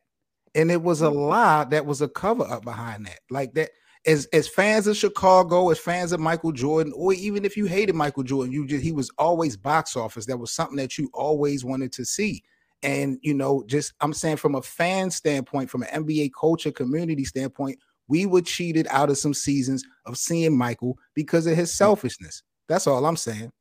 [0.53, 3.19] And it was a lie that was a cover up behind that.
[3.29, 3.71] Like that,
[4.05, 7.95] as as fans of Chicago, as fans of Michael Jordan, or even if you hated
[7.95, 10.25] Michael Jordan, you just he was always box office.
[10.25, 12.43] That was something that you always wanted to see.
[12.83, 17.23] And you know, just I'm saying from a fan standpoint, from an NBA culture community
[17.23, 22.43] standpoint, we were cheated out of some seasons of seeing Michael because of his selfishness.
[22.67, 23.51] That's all I'm saying.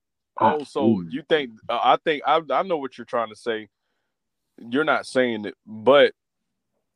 [0.41, 1.13] Oh, so Mm.
[1.13, 1.51] you think?
[1.69, 3.69] Uh, I think I, I know what you're trying to say.
[4.61, 6.13] You're not saying it, but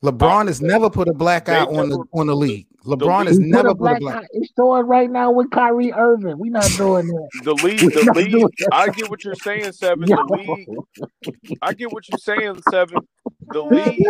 [0.05, 2.67] LeBron has never put a black eye on the on the league.
[2.85, 4.23] LeBron the is He put never a put a black black.
[4.23, 4.27] eye.
[4.33, 6.39] It's showing right now with Kyrie Irving.
[6.39, 7.31] We're not doing that.
[7.45, 8.53] The league, the league.
[8.73, 10.09] I get what you're saying, Seven.
[10.09, 10.69] Yo, The league.
[11.63, 13.07] I get what you're saying, Seven.
[13.49, 14.05] The league.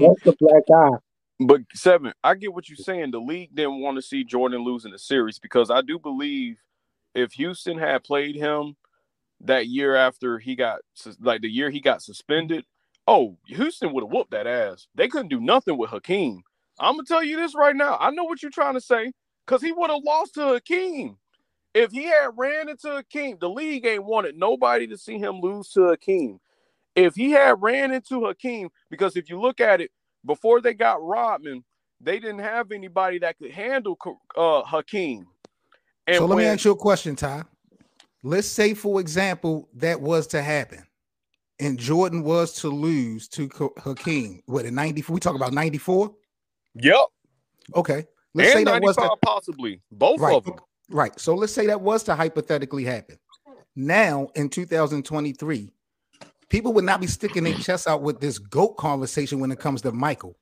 [0.00, 0.98] that's the black eye.
[1.40, 3.10] But seven, I get what you're saying.
[3.10, 6.58] The league didn't want to see Jordan lose in the series because I do believe
[7.14, 8.76] if Houston had played him
[9.42, 10.80] that year after he got
[11.20, 12.64] like the year he got suspended,
[13.06, 14.86] oh, Houston would have whooped that ass.
[14.94, 16.42] They couldn't do nothing with Hakeem.
[16.78, 17.96] I'm gonna tell you this right now.
[18.00, 19.12] I know what you're trying to say
[19.46, 21.16] because he would have lost to Hakeem.
[21.74, 25.70] If he had ran into Hakeem, the league ain't wanted nobody to see him lose
[25.70, 26.38] to Hakeem.
[26.94, 29.90] If he had ran into Hakeem, because if you look at it,
[30.24, 31.64] before they got Rodman,
[32.00, 33.98] they didn't have anybody that could handle
[34.36, 35.26] uh, Hakeem.
[36.06, 37.44] And so let me ask you a question, Ty.
[38.22, 40.86] Let's say, for example, that was to happen,
[41.58, 43.50] and Jordan was to lose to
[43.82, 44.42] Hakeem.
[44.46, 45.14] What in '94?
[45.14, 46.14] We talk about '94.
[46.74, 46.96] Yep.
[47.74, 48.06] Okay.
[48.34, 49.80] Let's say that was to, possibly.
[49.90, 50.34] Both right.
[50.34, 50.56] of them.
[50.88, 51.18] Right.
[51.18, 53.18] So let's say that was to hypothetically happen.
[53.76, 55.70] Now in 2023,
[56.48, 59.82] people would not be sticking their chests out with this goat conversation when it comes
[59.82, 60.36] to Michael.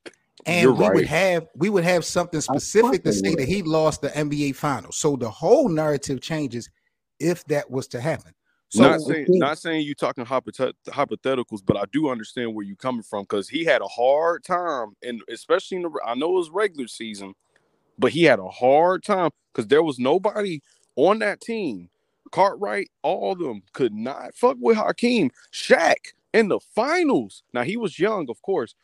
[0.45, 3.39] And You're we would have we would have something specific to say would.
[3.39, 4.97] that he lost the NBA finals.
[4.97, 6.69] So the whole narrative changes
[7.21, 8.33] if that was to happen.
[8.69, 12.77] So not saying not saying you talking hypothet- hypotheticals, but I do understand where you're
[12.77, 16.39] coming from because he had a hard time, and especially in the I know it
[16.39, 17.33] was regular season,
[17.99, 20.61] but he had a hard time because there was nobody
[20.95, 21.89] on that team.
[22.31, 25.31] Cartwright, all of them could not fuck with Hakeem.
[25.53, 25.97] Shaq
[26.33, 27.43] in the finals.
[27.53, 28.75] Now he was young, of course,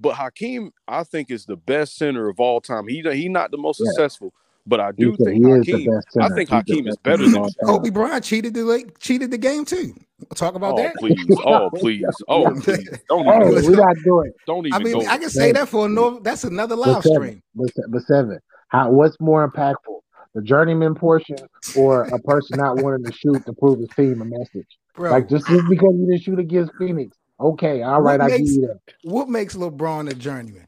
[0.00, 2.88] but Hakeem, I think, is the best center of all time.
[2.88, 3.86] He he not the most Yeah.
[3.86, 4.34] successful,
[4.66, 5.90] but I do said think he is the Hakeem.
[5.94, 7.78] best I think He's the Hakeem is better than of all.
[7.78, 9.94] Kobe Bryant cheated the like, cheated the game too.
[10.18, 10.94] We'll talk about Oh that.
[10.96, 11.24] please!
[11.44, 12.04] Oh please!
[12.28, 12.88] Oh please!
[13.08, 13.72] Don't Hey, even, Listen.
[13.72, 14.32] we're not doing.
[14.46, 15.06] don't I even mean, go.
[15.10, 16.18] I can say that for a no.
[16.20, 17.42] That's another live But seven, stream.
[17.54, 18.38] but, but seven.
[18.68, 18.90] How?
[18.90, 20.00] What's more impactful,
[20.34, 21.36] the journeyman portion
[21.76, 24.66] or a person not wanting to shoot to prove his team a message?
[24.94, 28.32] Bro, Like just, just because you didn't shoot against Phoenix, okay, all right, What right,
[28.32, 30.66] I give you that, what makes LeBron a journeyman?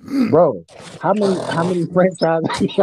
[0.00, 0.64] Bro.
[1.00, 2.48] How many how many franchises?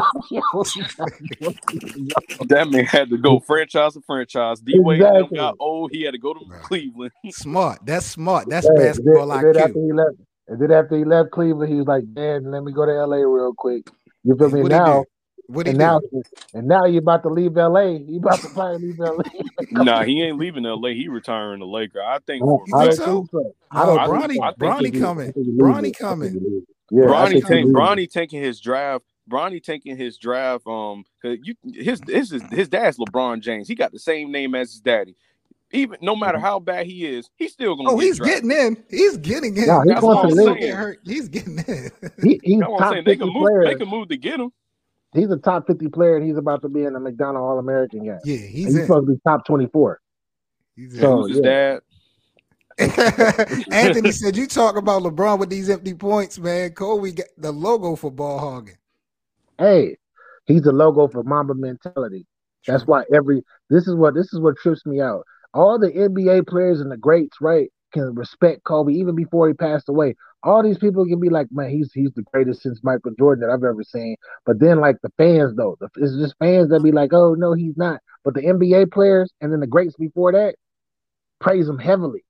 [2.47, 4.59] That man had to go franchise to franchise.
[4.59, 5.37] D Wade Exactly.
[5.37, 5.91] got old.
[5.91, 6.61] He had to go to Right.
[6.63, 7.11] Cleveland.
[7.31, 7.79] Smart.
[7.85, 8.49] That's smart.
[8.49, 9.85] That's Hey, basketball and then, and then after IQ.
[9.87, 10.15] he left,
[10.47, 13.17] and then after he left Cleveland, he was like, "Man, let me go to LA
[13.17, 13.89] real quick."
[14.23, 14.61] You feel me?
[14.61, 15.05] What now.
[15.47, 15.85] What he and do?
[15.85, 15.99] now,
[16.53, 17.81] and now you about to leave LA.
[18.07, 19.23] You about to probably leave LA.
[19.71, 20.93] nah, he ain't leaving L.A.
[20.95, 22.01] He retiring to Laker.
[22.01, 22.43] I think.
[22.45, 23.53] Oh, I You I think don't so?
[23.71, 24.47] I No, don't I think think- Bronny, I
[24.79, 25.29] think Bronny coming.
[25.29, 26.65] I Bronny coming.
[26.93, 27.03] Think.
[27.03, 27.65] Yeah, Bronny think take.
[27.67, 29.05] Bronny taking his draft.
[29.29, 30.67] Bronny taking his draft.
[30.67, 33.67] Um, 'cause you his his his dad's LeBron James.
[33.67, 35.15] He got the same name as his daddy.
[35.71, 37.89] Even no matter how bad he is, he's still gonna.
[37.91, 38.43] Oh, get he's drafted.
[38.43, 38.83] getting in.
[38.89, 39.65] He's getting in.
[39.65, 40.59] No, he's That's going what to I'm the saying.
[40.59, 40.99] Get hurt.
[41.03, 41.91] He's getting in.
[42.21, 43.03] He, he's That's what top saying.
[43.05, 43.63] They fifty can move.
[43.65, 44.51] They can move to get him.
[45.15, 48.03] He's a top fifty player, and he's about to be in the McDonald All American
[48.03, 48.19] game.
[48.23, 49.99] yeah, he's he's supposed to be top twenty four.
[50.75, 50.99] He's in.
[50.99, 51.49] So- Who's his yeah.
[51.49, 51.79] dad?
[53.71, 56.71] Anthony said, "You talk about LeBron with these empty points, man.
[56.71, 58.77] Kobe got the logo for ball hogging."
[59.59, 59.97] Hey,
[60.45, 62.25] he's the logo for Mamba mentality.
[62.65, 65.23] That's why every this is what this is what trips me out.
[65.53, 69.87] All the NBA players and the greats, right, can respect Kobe even before he passed
[69.87, 70.15] away.
[70.41, 73.53] All these people can be like, man, he's he's the greatest since Michael Jordan that
[73.53, 74.15] I've ever seen.
[74.45, 77.53] But then like the fans though, the, it's just fans that be like, oh no,
[77.53, 78.01] he's not.
[78.23, 80.55] But the NBA players and then the greats before that
[81.39, 82.23] praise him heavily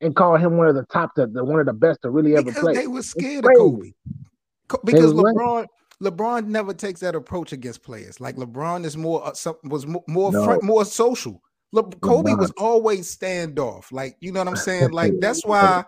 [0.00, 2.34] and call him one of the top, the, the one of the best to really
[2.34, 2.74] ever Because play.
[2.74, 3.50] they were scared of.
[3.56, 3.92] Kobe.
[4.84, 5.66] Because was LeBron,
[6.02, 8.20] LeBron never takes that approach against players.
[8.20, 10.44] Like LeBron is more uh, some, was mo- more No.
[10.44, 11.42] friend, more social.
[11.72, 12.38] Le- Kobe LeBron.
[12.38, 13.90] was always standoff.
[13.92, 14.90] Like you know what I'm saying.
[14.92, 15.84] Like that's why.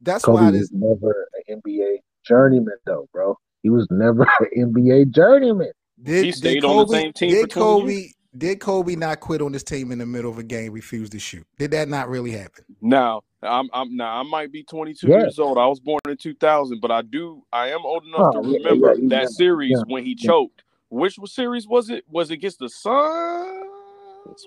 [0.00, 0.70] That's Kobe why was this.
[0.72, 1.96] never an NBA
[2.26, 3.36] journeyman though, bro.
[3.62, 4.22] He was never
[4.54, 5.70] an NBA journeyman.
[6.02, 8.08] Did, He did stayed on the Kobe, same team Did for 20 Kobe?
[8.36, 10.72] Did Kobe not quit on this team in the middle of a game?
[10.72, 11.46] Refuse to shoot.
[11.58, 12.64] Did that not really happen?
[12.80, 15.18] Now, I'm I'm now I might be 22 Yeah.
[15.20, 15.58] years old.
[15.58, 18.94] I was born in 2000, but I do I am old enough Oh, to remember
[18.94, 20.26] yeah, yeah, that series yeah, when he yeah.
[20.28, 20.64] choked.
[20.90, 22.04] Which was series was it?
[22.08, 23.64] Was it against the Suns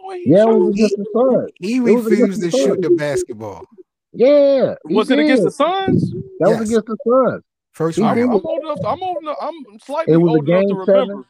[0.04, 1.52] when he Yeah, it was against the Suns.
[1.60, 3.66] He was refused to the shoot the basketball.
[4.14, 6.12] Yeah, he Was it against the Suns?
[6.40, 6.60] That Yes.
[6.60, 7.44] was against the Suns.
[7.72, 8.32] First He I'm, round.
[8.34, 8.80] I'm old enough.
[8.86, 9.38] I'm old enough.
[9.42, 11.14] I'm slightly It was a old enough to game remember.
[11.14, 11.26] seven.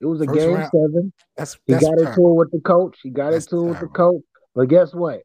[0.00, 0.70] It was a First game round.
[0.72, 1.12] seven.
[1.36, 2.32] That's He that's got into terrible.
[2.32, 2.98] it with the coach.
[3.02, 4.22] He got That's into it with the coach.
[4.54, 5.20] But guess what?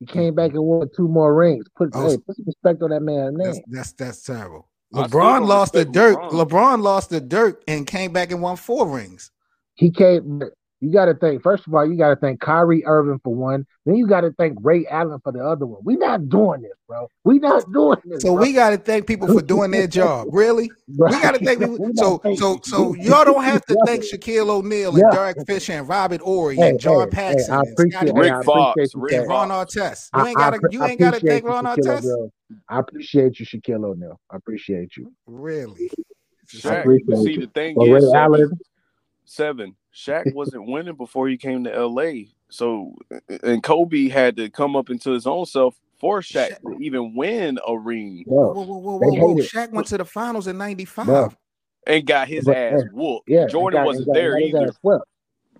[0.00, 1.66] He came back and won two more rings.
[1.76, 3.46] Put Oh, hey, put some respect on that man's name.
[3.46, 4.68] That's that's that's terrible.
[4.94, 6.16] LeBron lost the respect dirt.
[6.16, 6.30] LeBron.
[6.30, 9.30] LeBron lost the dirt and came back and won four rings.
[9.74, 10.42] He came.
[10.82, 11.42] You got to think.
[11.42, 13.66] First of all, you got to thank Kyrie Irving for one.
[13.84, 15.82] Then you got to thank Ray Allen for the other one.
[15.84, 17.06] We not doing this, bro.
[17.22, 18.22] We not doing this.
[18.22, 18.40] So bro.
[18.42, 20.28] we got to thank people for doing their job.
[20.32, 20.70] Really?
[20.88, 21.76] Bro, We got to thank people.
[21.96, 25.10] So so so y'all don't have to thank Shaquille O'Neal and Yeah.
[25.14, 28.12] Derek Fisher and Robert Horry Hey, and John hey, hey, Paxson I and appreciate- Scottie
[28.14, 30.08] hey, Rick I Pippen Fox, appreciate you Rick Ron Artest.
[30.14, 31.64] I- You ain't got to appre- you I ain't got to appreciate thank you, Ron
[31.66, 32.04] Artest.
[32.04, 32.32] O'Neal.
[32.70, 34.18] I appreciate you, Shaquille O'Neal.
[34.30, 35.12] I appreciate you.
[35.26, 35.90] Really?
[36.48, 37.40] Shaq, appreciate see you.
[37.42, 38.50] the thing But Ray is, seven, Allen,
[39.26, 39.76] seven.
[39.94, 42.12] Shaq wasn't winning before he came to LA.
[42.50, 42.94] So
[43.42, 47.58] and Kobe had to come up into his own self for Shaq to even win
[47.66, 49.34] a ring Whoa, whoa, whoa, whoa, whoa.
[49.42, 51.06] Shaq went to the finals in 95.
[51.06, 51.32] Bro.
[51.86, 53.28] and got his But, ass whooped.
[53.28, 54.72] yeah, Jordan got- wasn't got- there got either.
[54.80, 55.04] swept.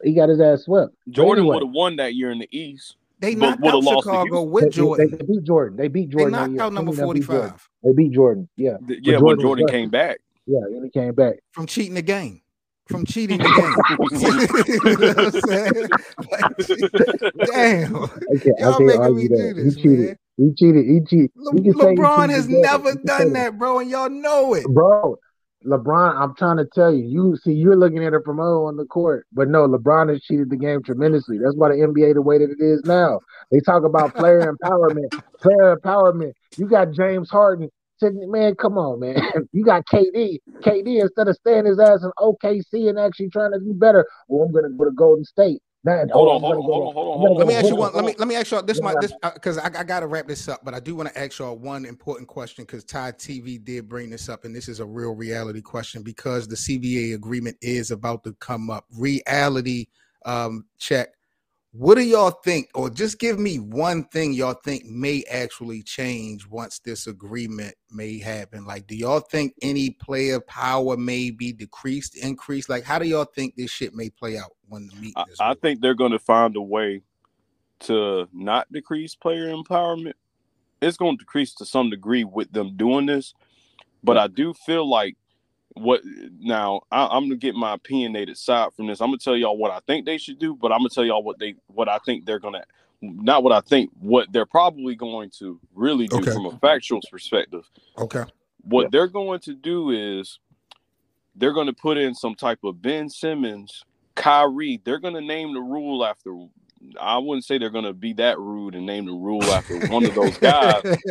[0.03, 0.95] He got his ass swept.
[1.11, 1.57] Jordan anyway.
[1.57, 2.97] would have won that year in the East.
[3.21, 5.11] They knocked out lost to Chicago They, with they- Jordan.
[5.11, 5.77] they beat Jordan.
[5.77, 6.33] They beat Jordan.
[6.33, 7.49] that knocked out number Twenty, they beat Jordan.
[7.51, 8.49] 45 They beat Jordan.
[8.57, 10.21] Yeah, Th- Yeah, when Jordan was Jordan came back.
[10.47, 10.59] yeah.
[10.65, 11.35] And he came back.
[11.53, 12.41] from cheating the game.
[12.91, 13.75] From cheating the game.
[14.67, 15.89] you know what I'm saying?
[16.31, 17.97] Like, damn.
[17.97, 19.37] Okay, I Y'all can't making me that.
[19.37, 20.07] do this, he cheated.
[20.07, 20.17] man.
[20.37, 20.87] He cheated.
[20.87, 21.31] He cheated.
[21.37, 22.63] Le- You can he LeBron cheated has together.
[22.63, 24.65] never You done that, bro, and y'all know it.
[24.67, 25.17] bro.
[25.67, 28.77] LeBron, I'm trying to tell you, you see, you're looking at it from oh on
[28.77, 31.37] the court, but no, LeBron has cheated the game tremendously.
[31.37, 33.21] That's why the NBA the way that it is now.
[33.53, 36.33] They talk about player empowerment, player empowerment.
[36.57, 37.69] You got James Harden
[38.01, 39.17] sitting, man, come on, man.
[39.53, 40.39] You got KD.
[40.63, 44.07] KD instead of staying his ass in OKC and actually trying to do better.
[44.31, 45.61] Oh, I'm gonna go to Golden State.
[45.83, 47.49] Now, Hold oh, on, hold on, go hold on, hold on, I'm hold go Let
[47.49, 47.95] me ask you Brooklyn.
[47.95, 48.05] one.
[48.05, 48.83] Let me let me ask y'all this.
[48.83, 51.19] My this because I, I got to wrap this up, but I do want to
[51.19, 54.81] ask y'all one important question because Ty TV did bring this up, and this is
[54.81, 58.85] a real reality question because the CBA agreement is about to come up.
[58.95, 59.87] Reality
[60.27, 61.15] um, check.
[61.73, 66.47] What do y'all think, or just give me one thing y'all think may actually change
[66.49, 68.65] once this agreement may happen?
[68.67, 72.69] Like, do y'all think any player power may be decreased, increased?
[72.69, 75.37] Like, how do y'all think this shit may play out when the meeting I, is
[75.39, 77.03] I think they're going to find a way
[77.81, 80.15] to not decrease player empowerment.
[80.83, 83.35] It's going to decrease to some degree with them doing this,
[84.03, 85.17] but I do feel like
[85.75, 86.03] what
[86.41, 89.01] now I, I'm gonna get my opinionated side from this.
[89.01, 91.23] I'm gonna tell y'all what I think they should do, but I'm gonna tell y'all
[91.23, 92.65] what they what I think they're gonna
[93.03, 96.33] not what I think what they're probably going to really do Okay.
[96.33, 97.65] from a factual perspective.
[97.99, 98.25] Okay.
[98.63, 98.89] What Yeah.
[98.91, 100.41] they're going to do is
[101.37, 103.85] they're going to put in some type of Ben Simmons,
[104.17, 104.81] Kyrie.
[104.85, 106.33] They're going to name the rule after.
[106.99, 110.05] I wouldn't say they're going to be that rude and name the rule after one
[110.05, 110.83] of those guys.
[110.85, 111.03] I It's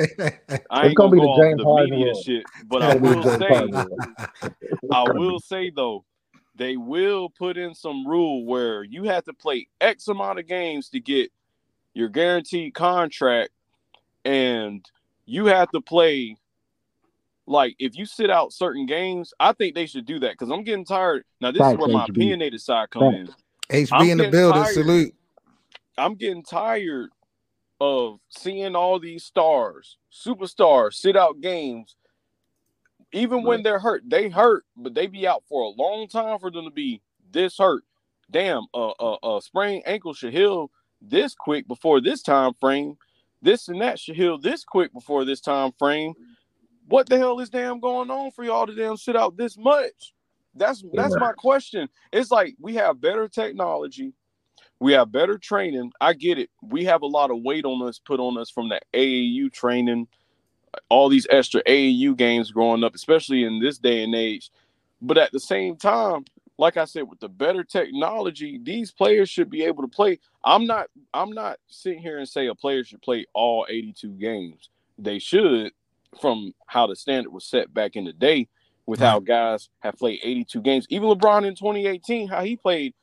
[0.88, 2.24] ain't gonna gonna, be go the off James the Harden media rule.
[2.24, 4.50] shit, but I gonna be the will say,
[4.92, 6.06] I will say though,
[6.56, 10.90] they will put in some rule where you have to play X amount of games
[10.90, 11.32] to get
[11.94, 13.52] your guaranteed contract,
[14.26, 14.84] and
[15.26, 16.36] you have to play.
[17.46, 20.64] Like if you sit out certain games, I think they should do that because I'm
[20.64, 21.24] getting tired.
[21.42, 22.10] Now this Facts, is where my HB.
[22.10, 23.30] opinionated side comes
[23.72, 23.86] in.
[23.86, 24.62] HB I'm in the building.
[24.62, 24.74] tired.
[24.74, 25.14] Salute.
[26.00, 27.10] I'm getting tired
[27.82, 31.95] of seeing all these stars, superstars, sit out games.
[33.12, 36.52] Even when they're hurt, they hurt, but they be out for a long time for
[36.52, 37.84] them to be this hurt.
[38.30, 40.70] Damn, a uh, uh, uh, sprained ankle should heal
[41.02, 42.97] this quick before this time frame.
[43.41, 46.14] This and that should heal this quick before this time frame.
[46.88, 50.14] What the hell is damn going on for y'all to damn sit out this much?
[50.56, 51.20] That's that's Yeah.
[51.20, 51.89] my question.
[52.12, 54.14] It's like we have better technology,
[54.80, 55.92] we have better training.
[56.00, 56.50] I get it.
[56.62, 60.08] We have a lot of weight on us put on us from the AAU training,
[60.88, 64.50] all these extra AAU games growing up, especially in this day and age.
[65.02, 66.26] But at the same time,
[66.58, 70.20] like I said, with the better technology, these players should be able to play.
[70.44, 74.70] I'm not I'm not sitting here and say a player should play all 82 games.
[74.98, 75.72] They should,
[76.22, 78.49] from how the standard was set back in the day,
[78.86, 80.86] with how guys have played 82 games.
[80.90, 82.94] Even LeBron in 2018, how he played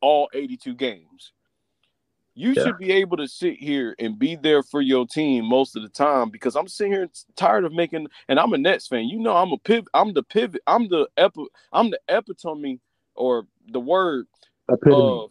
[0.00, 1.32] all 82 games.
[2.34, 2.64] You Yeah.
[2.64, 5.88] should be able to sit here and be there for your team most of the
[5.88, 9.04] time because I'm sitting here tired of making and I'm a Nets fan.
[9.08, 12.80] You know I'm a pivot I'm the pivot I'm the epi, I'm the epitome
[13.14, 14.26] or the word
[14.70, 15.00] Epitome.
[15.00, 15.30] of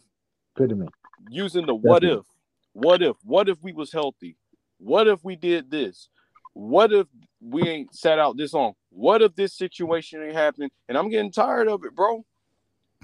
[0.56, 0.88] Epitome.
[1.28, 2.20] using the what Definitely.
[2.20, 2.26] if.
[2.72, 3.16] What if?
[3.24, 4.36] What if we was healthy?
[4.78, 6.08] What if we did this?
[6.54, 7.06] What if
[7.40, 8.74] we ain't sat out this long?
[8.90, 10.70] What if this situation ain't happening?
[10.88, 12.24] And I'm getting tired of it, bro.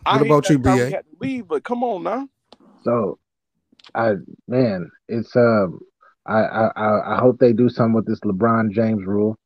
[0.05, 0.91] I What hate about you, time BA?
[0.91, 2.29] had to leave, but come on now.
[2.83, 3.19] So,
[3.95, 4.15] I
[4.49, 5.81] man, it's um,
[6.27, 9.37] I I I I hope they do something with this LeBron James rule.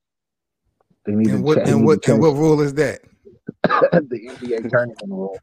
[1.05, 3.01] They need And to what cha- they and what and what rule is that?
[3.65, 5.41] the NBA tournament rule.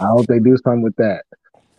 [0.00, 1.24] I hope they do something with that.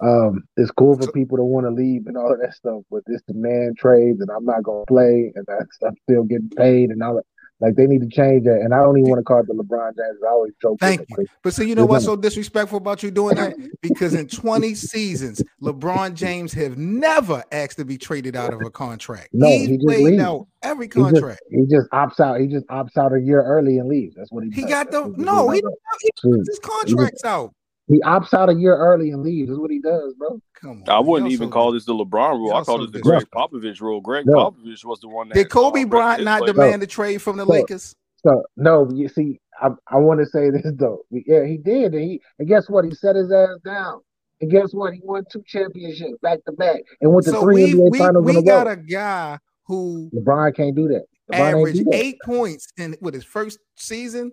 [0.03, 3.03] Um, it's cool for people to want to leave and all of that stuff, but
[3.05, 7.03] this demand trades and I'm not gonna play and that stuff still getting paid and
[7.03, 7.25] all that.
[7.61, 8.61] Like they need to change that.
[8.61, 10.19] And I don't even want to call it the LeBron James.
[10.25, 10.79] I always joke.
[10.79, 11.25] Thank you.
[11.43, 13.55] But see, you know what's so disrespectful about you doing that?
[13.81, 18.69] Because in 20 seasons, LeBron James have never asked to be traded out of a
[18.69, 19.29] contract.
[19.33, 20.21] No, He's he played leaves.
[20.21, 21.41] out every He just, contract.
[21.49, 22.39] he just opts out.
[22.39, 24.15] He just opts out a year early and leaves.
[24.15, 24.51] That's what he.
[24.51, 24.69] He does.
[24.69, 25.61] got the he no, he,
[26.01, 27.53] he puts his contracts out.
[27.91, 29.49] He opts out a year early and leaves.
[29.49, 30.39] That's what he does, bro.
[30.61, 30.89] Come on.
[30.89, 32.51] I wouldn't even so call this the LeBron rule.
[32.51, 33.25] I y'all call so this the Greg.
[33.35, 33.99] Popovich rule.
[34.01, 34.51] Greg No.
[34.51, 36.53] Popovich was the one that Did Kobe Bryant not players.
[36.55, 37.51] demand a trade from the No.
[37.51, 37.93] Lakers?
[38.25, 41.01] So no, you see, I I want to say this though.
[41.09, 42.85] Yeah, he did, and he and guess what?
[42.85, 43.99] He set his ass down.
[44.41, 44.93] And guess what?
[44.93, 47.97] He won two championships back to back, and went to So three we NBA we,
[47.99, 48.73] finals in we a got row.
[48.73, 51.05] a guy who LeBron can't do that.
[51.31, 51.95] LeBron averaged do that.
[51.95, 54.31] eight points in with his first season.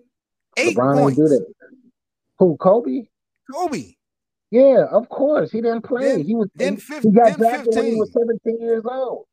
[0.57, 1.19] Eight LeBron points.
[1.19, 1.45] ain't do that.
[2.37, 2.57] Who?
[2.57, 3.03] Kobe?
[3.51, 3.93] Kobe.
[4.51, 5.51] Yeah, of course.
[5.51, 6.03] He didn't play.
[6.17, 8.83] Then- he was then he, fif- he got then drafted when he was 17 years
[8.89, 9.25] old.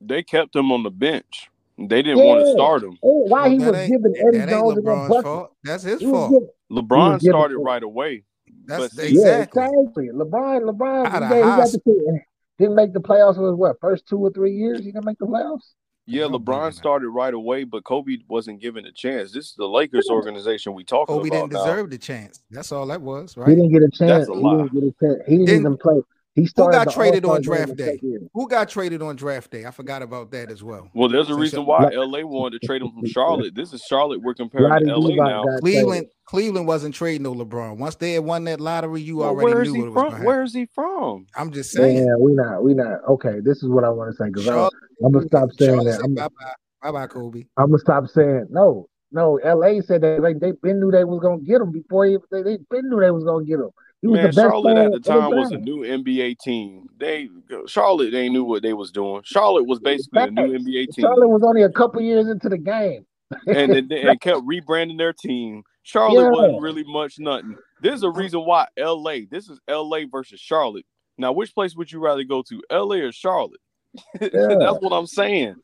[0.00, 1.50] They kept him on the bench.
[1.78, 2.98] They didn't want to start him.
[3.02, 5.52] Oh, why Well, he that was ain't- giving Eddie That Jones and LeBron's fault.
[5.62, 6.30] That's his fault.
[6.32, 8.24] giving- LeBron giving- started right away.
[8.66, 9.62] That's But see- yeah, exactly.
[9.64, 10.08] exactly.
[10.08, 12.20] LeBron, LeBron, he, got- he got the
[12.58, 13.38] didn't make the playoffs.
[13.38, 14.80] Was what first two or three years?
[14.80, 15.74] He didn't make the playoffs.
[16.08, 19.30] Yeah, I don't believe in LeBron started right away, but Kobe wasn't given a chance.
[19.32, 21.64] This is the Lakers organization we talking Kobe about Kobe didn't now.
[21.66, 22.40] deserve the chance.
[22.50, 23.48] That's all that was, right?
[23.48, 23.56] He right?
[23.70, 24.28] didn't get a chance.
[24.28, 24.56] a He lie.
[24.62, 25.22] didn't get a chance.
[25.26, 26.02] He didn't Didn't- even play.
[26.38, 27.98] He started got traded on draft day?
[28.32, 29.64] Who got traded on draft day?
[29.64, 30.88] I forgot about that as well.
[30.94, 33.54] Well, there's a reason why LA wanted to trade him from Charlotte.
[33.56, 34.22] This is Charlotte.
[34.22, 35.44] We're comparing Roddy to LA now.
[35.58, 36.10] Cleveland, traded.
[36.26, 37.78] Cleveland wasn't trading no LeBron.
[37.78, 40.02] Once they had won that lottery, you Well, already where is knew he what was
[40.02, 40.10] from?
[40.12, 40.24] going.
[40.24, 41.26] Where is he from?
[41.34, 41.96] I'm just saying.
[41.98, 42.62] Yeah, we not.
[42.62, 43.00] We not.
[43.08, 44.72] Okay, this is what I want to say because Charlotte,
[45.04, 45.94] I'm gonna stop saying Charlotte that.
[45.96, 46.52] said I'm, bye-bye.
[46.82, 47.44] Bye-bye, Kobe.
[47.56, 48.86] I'm gonna stop saying no.
[49.10, 52.18] No, LA said that like they been knew they was gonna get him before he,
[52.30, 53.70] they they been knew they was gonna get him.
[54.02, 56.86] Man, the best Charlotte at the time was a new NBA team.
[56.98, 57.28] They
[57.66, 59.22] Charlotte they knew what they was doing.
[59.24, 62.58] Charlotte was basically a new NBA team, Charlotte was only a couple years into the
[62.58, 63.04] game.
[63.46, 65.62] and and, and kept rebranding their team.
[65.82, 66.30] Charlotte Yeah.
[66.30, 67.56] wasn't really much nothing.
[67.82, 69.20] There's a reason why LA.
[69.30, 70.86] This is LA versus Charlotte.
[71.16, 73.60] Now, which place would you rather go to, LA or Charlotte?
[74.20, 74.32] That's
[74.80, 75.56] what I'm saying.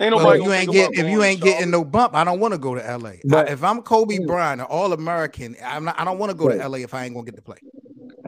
[0.00, 2.54] Ain't nobody if you ain't get if you ain't getting no bump, I don't want
[2.54, 3.10] to go to LA.
[3.32, 4.26] I- if I'm Kobe Mm.
[4.26, 6.00] Bryant, an All American, I'm not.
[6.00, 7.58] I don't want to go to LA if I ain't gonna get to play.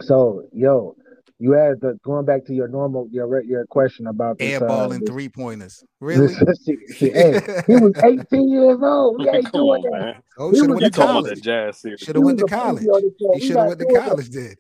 [0.03, 0.97] So, yo,
[1.39, 4.61] you had the going back to your normal your your question about this.
[4.61, 5.83] Airball uh, and this- three pointers.
[6.01, 6.27] Really?
[6.47, 9.21] this- see, hey, he was 18 years old.
[9.23, 10.01] He ain't Come doing on, that.
[10.01, 10.15] man.
[10.39, 11.41] Oh, He should have was went You to talking about college.
[11.43, 11.85] jazz?
[11.99, 12.87] Should have went to college.
[12.87, 13.33] on the show.
[13.35, 14.29] He should have went to college.
[14.31, 14.59] Did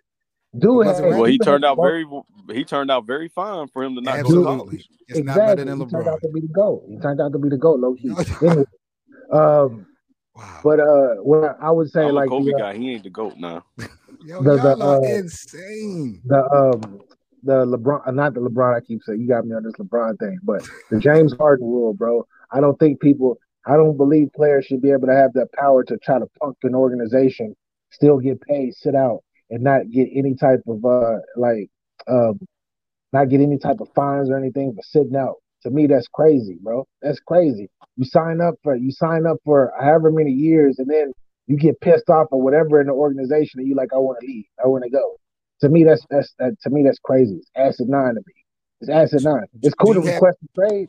[0.59, 2.05] Dude, wasn't had- Well, he been turned out very
[2.53, 4.45] he turned out very fine for him to not go to absolutely.
[4.57, 4.89] college.
[5.09, 5.23] It's exactly.
[5.25, 6.85] not better than He turned out to be the GOAT.
[6.89, 8.13] He turned out to be the GOAT, low key.
[9.33, 9.87] Um,
[10.35, 10.61] Wow.
[10.65, 12.75] but uh, what I would say, I'm like a Kobe the, guy.
[12.75, 13.65] He ain't the goat now.
[14.25, 16.23] Yo, the- the, y'all are uh, insane.
[16.25, 17.01] the um
[17.43, 18.75] the LeBron, uh, not the LeBron.
[18.77, 21.93] I keep saying you got me on this LeBron thing, but the James Harden rule,
[21.93, 22.27] bro.
[22.51, 23.39] I don't think people.
[23.67, 26.57] I don't believe players should be able to have the power to try to punk
[26.63, 27.55] an organization,
[27.91, 29.23] still get paid, sit out,
[29.53, 31.69] and not get any type of uh like
[32.09, 32.41] um
[33.13, 35.37] not get any type of fines or anything for sitting out.
[35.63, 36.89] To me, that's crazy, bro.
[37.03, 37.69] That's crazy.
[37.97, 41.13] You sign up for you sign up for however many years, and then
[41.47, 44.27] you get pissed off or whatever in the organization, and you like, I want to
[44.27, 45.17] leave, I want to go.
[45.61, 47.37] To me, that's that's that, to me that's crazy.
[47.37, 48.35] It's acid nine to me.
[48.81, 49.45] It's acid nine.
[49.63, 50.89] It's cool to request a trade.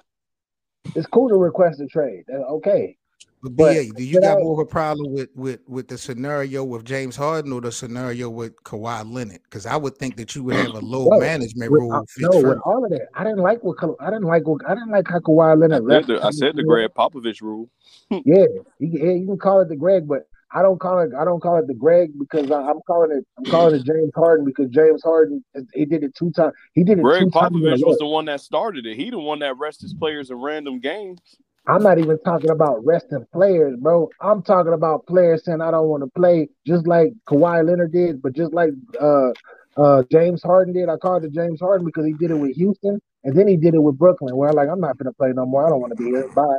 [0.96, 2.24] It's cool to request a trade.
[2.28, 2.98] That's okay.
[3.44, 5.90] But but- BA, do you but got I- more of a problem with with with
[5.90, 9.42] the scenario with James Harden or the scenario with Kawhi Leonard?
[9.44, 11.94] Because I would think that you would have a low Bro, management With, rule.
[11.94, 14.62] uh, fit no, with all of that, I didn't like what I didn't like what
[14.66, 16.08] I didn't like how Kawhi I Leonard said left.
[16.08, 17.70] the, I said the Greg Popovich rule.
[18.12, 18.46] Yeah,
[18.80, 21.10] you, can- yeah, you can call it the Greg, but I don't call it.
[21.20, 23.26] I don't call it the Greg because I, I'm calling it.
[23.40, 25.44] I'm calling it James Harden because James Harden
[25.74, 26.54] he did it two times.
[26.74, 27.56] He did it Greg two times.
[27.56, 27.90] Popovich row.
[27.90, 28.96] was the one that started it.
[28.96, 31.20] He the one that rested his players in random games.
[31.66, 34.10] I'm not even talking about resting players, bro.
[34.20, 38.22] I'm talking about players saying I don't want to play, just like Kawhi Leonard did,
[38.22, 39.30] but just like uh
[39.78, 40.90] uh James Harden did.
[40.90, 43.76] I called it James Harden because he did it with Houston, and then he did
[43.76, 45.66] it with Brooklyn, where I'm like, I'm not gonna play no more.
[45.66, 46.30] I don't want to be here.
[46.34, 46.58] Bye.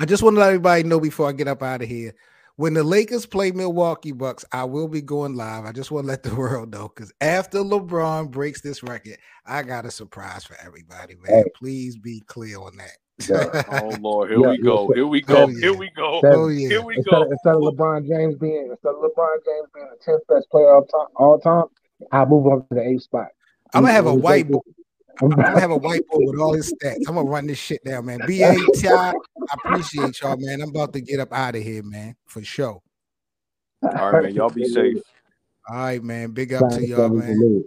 [0.00, 2.14] I just want to let everybody know before I get up out of here.
[2.56, 5.66] When the Lakers play Milwaukee Bucks, I will be going live.
[5.66, 9.62] I just want to let the world know because after LeBron breaks this record, I
[9.62, 11.44] got a surprise for everybody, man.
[11.44, 11.50] Hey.
[11.54, 12.96] Please be clear on that.
[13.18, 13.62] Yeah.
[13.68, 14.88] Oh Lord, here Yeah, we go.
[14.92, 15.44] Here we go.
[15.44, 15.60] Oh, yeah.
[15.60, 16.20] Here we go.
[16.24, 16.68] Oh yeah.
[16.68, 17.30] Here we Instead of, go.
[17.32, 20.88] instead of LeBron James being instead of LeBron James being the tenth best player of
[20.90, 21.64] time, all time,
[22.12, 23.28] I move up to the eighth spot.
[23.74, 24.60] I'm gonna have a We- we take whiteboard.
[25.22, 27.08] I'm I'm gonna have a whiteboard with all his stats.
[27.08, 28.20] I'm gonna run this shit down, man.
[28.26, 29.14] BA Ti, I
[29.54, 30.60] appreciate y'all, man.
[30.60, 32.82] I'm about to get up out of here, man, for sure.
[33.82, 34.34] All right, man.
[34.34, 34.98] Y'all be safe.
[35.68, 36.32] All right, man.
[36.32, 37.34] Big up to y'all, brother.
[37.34, 37.64] man.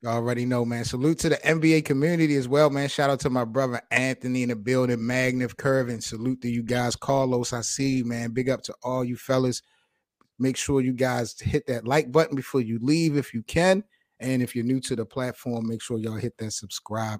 [0.00, 0.84] You already know, man.
[0.84, 2.88] Salute to the NBA community as well, man.
[2.88, 6.62] Shout out to my brother Anthony in the building, Magnif Curve, and salute to you
[6.62, 6.94] guys.
[6.94, 8.30] Carlos, I see you, man.
[8.30, 9.60] Big up to all you fellas.
[10.38, 13.82] Make sure you guys hit that like button before you leave if you can.
[14.20, 17.18] And if you're new to the platform, make sure y'all hit that subscribe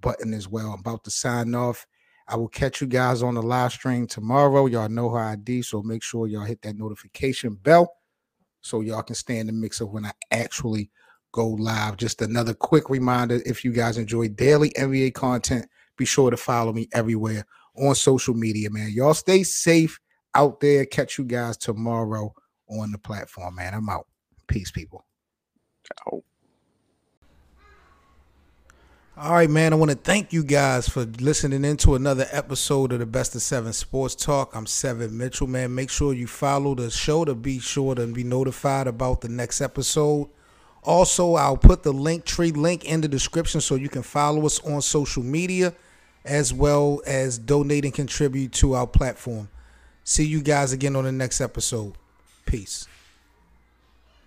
[0.00, 0.72] button as well.
[0.72, 1.84] I'm about to sign off.
[2.28, 4.66] I will catch you guys on the live stream tomorrow.
[4.66, 7.92] Y'all know how I do, so make sure y'all hit that notification bell
[8.60, 10.90] so y'all can stay in the mix of when I actually
[11.32, 11.96] go live.
[11.96, 15.66] Just another quick reminder if you guys enjoy daily NBA content,
[15.96, 17.44] be sure to follow me everywhere
[17.76, 18.90] on social media, man.
[18.92, 19.98] Y'all stay safe
[20.34, 20.84] out there.
[20.84, 22.32] Catch you guys tomorrow
[22.68, 23.74] on the platform, man.
[23.74, 24.06] I'm out.
[24.46, 25.04] Peace, people.
[25.84, 26.22] Ciao.
[29.16, 29.74] All right, man.
[29.74, 33.42] I want to thank you guys for listening into another episode of the Best of
[33.42, 34.54] Seven Sports Talk.
[34.54, 35.74] I'm Seven Mitchell, man.
[35.74, 39.60] Make sure you follow the show to be sure to be notified about the next
[39.60, 40.30] episode.
[40.82, 44.60] Also, I'll put the link tree link in the description so you can follow us
[44.60, 45.74] on social media
[46.24, 49.48] as well as donate and contribute to our platform.
[50.04, 51.94] See you guys again on the next episode.
[52.46, 52.86] Peace.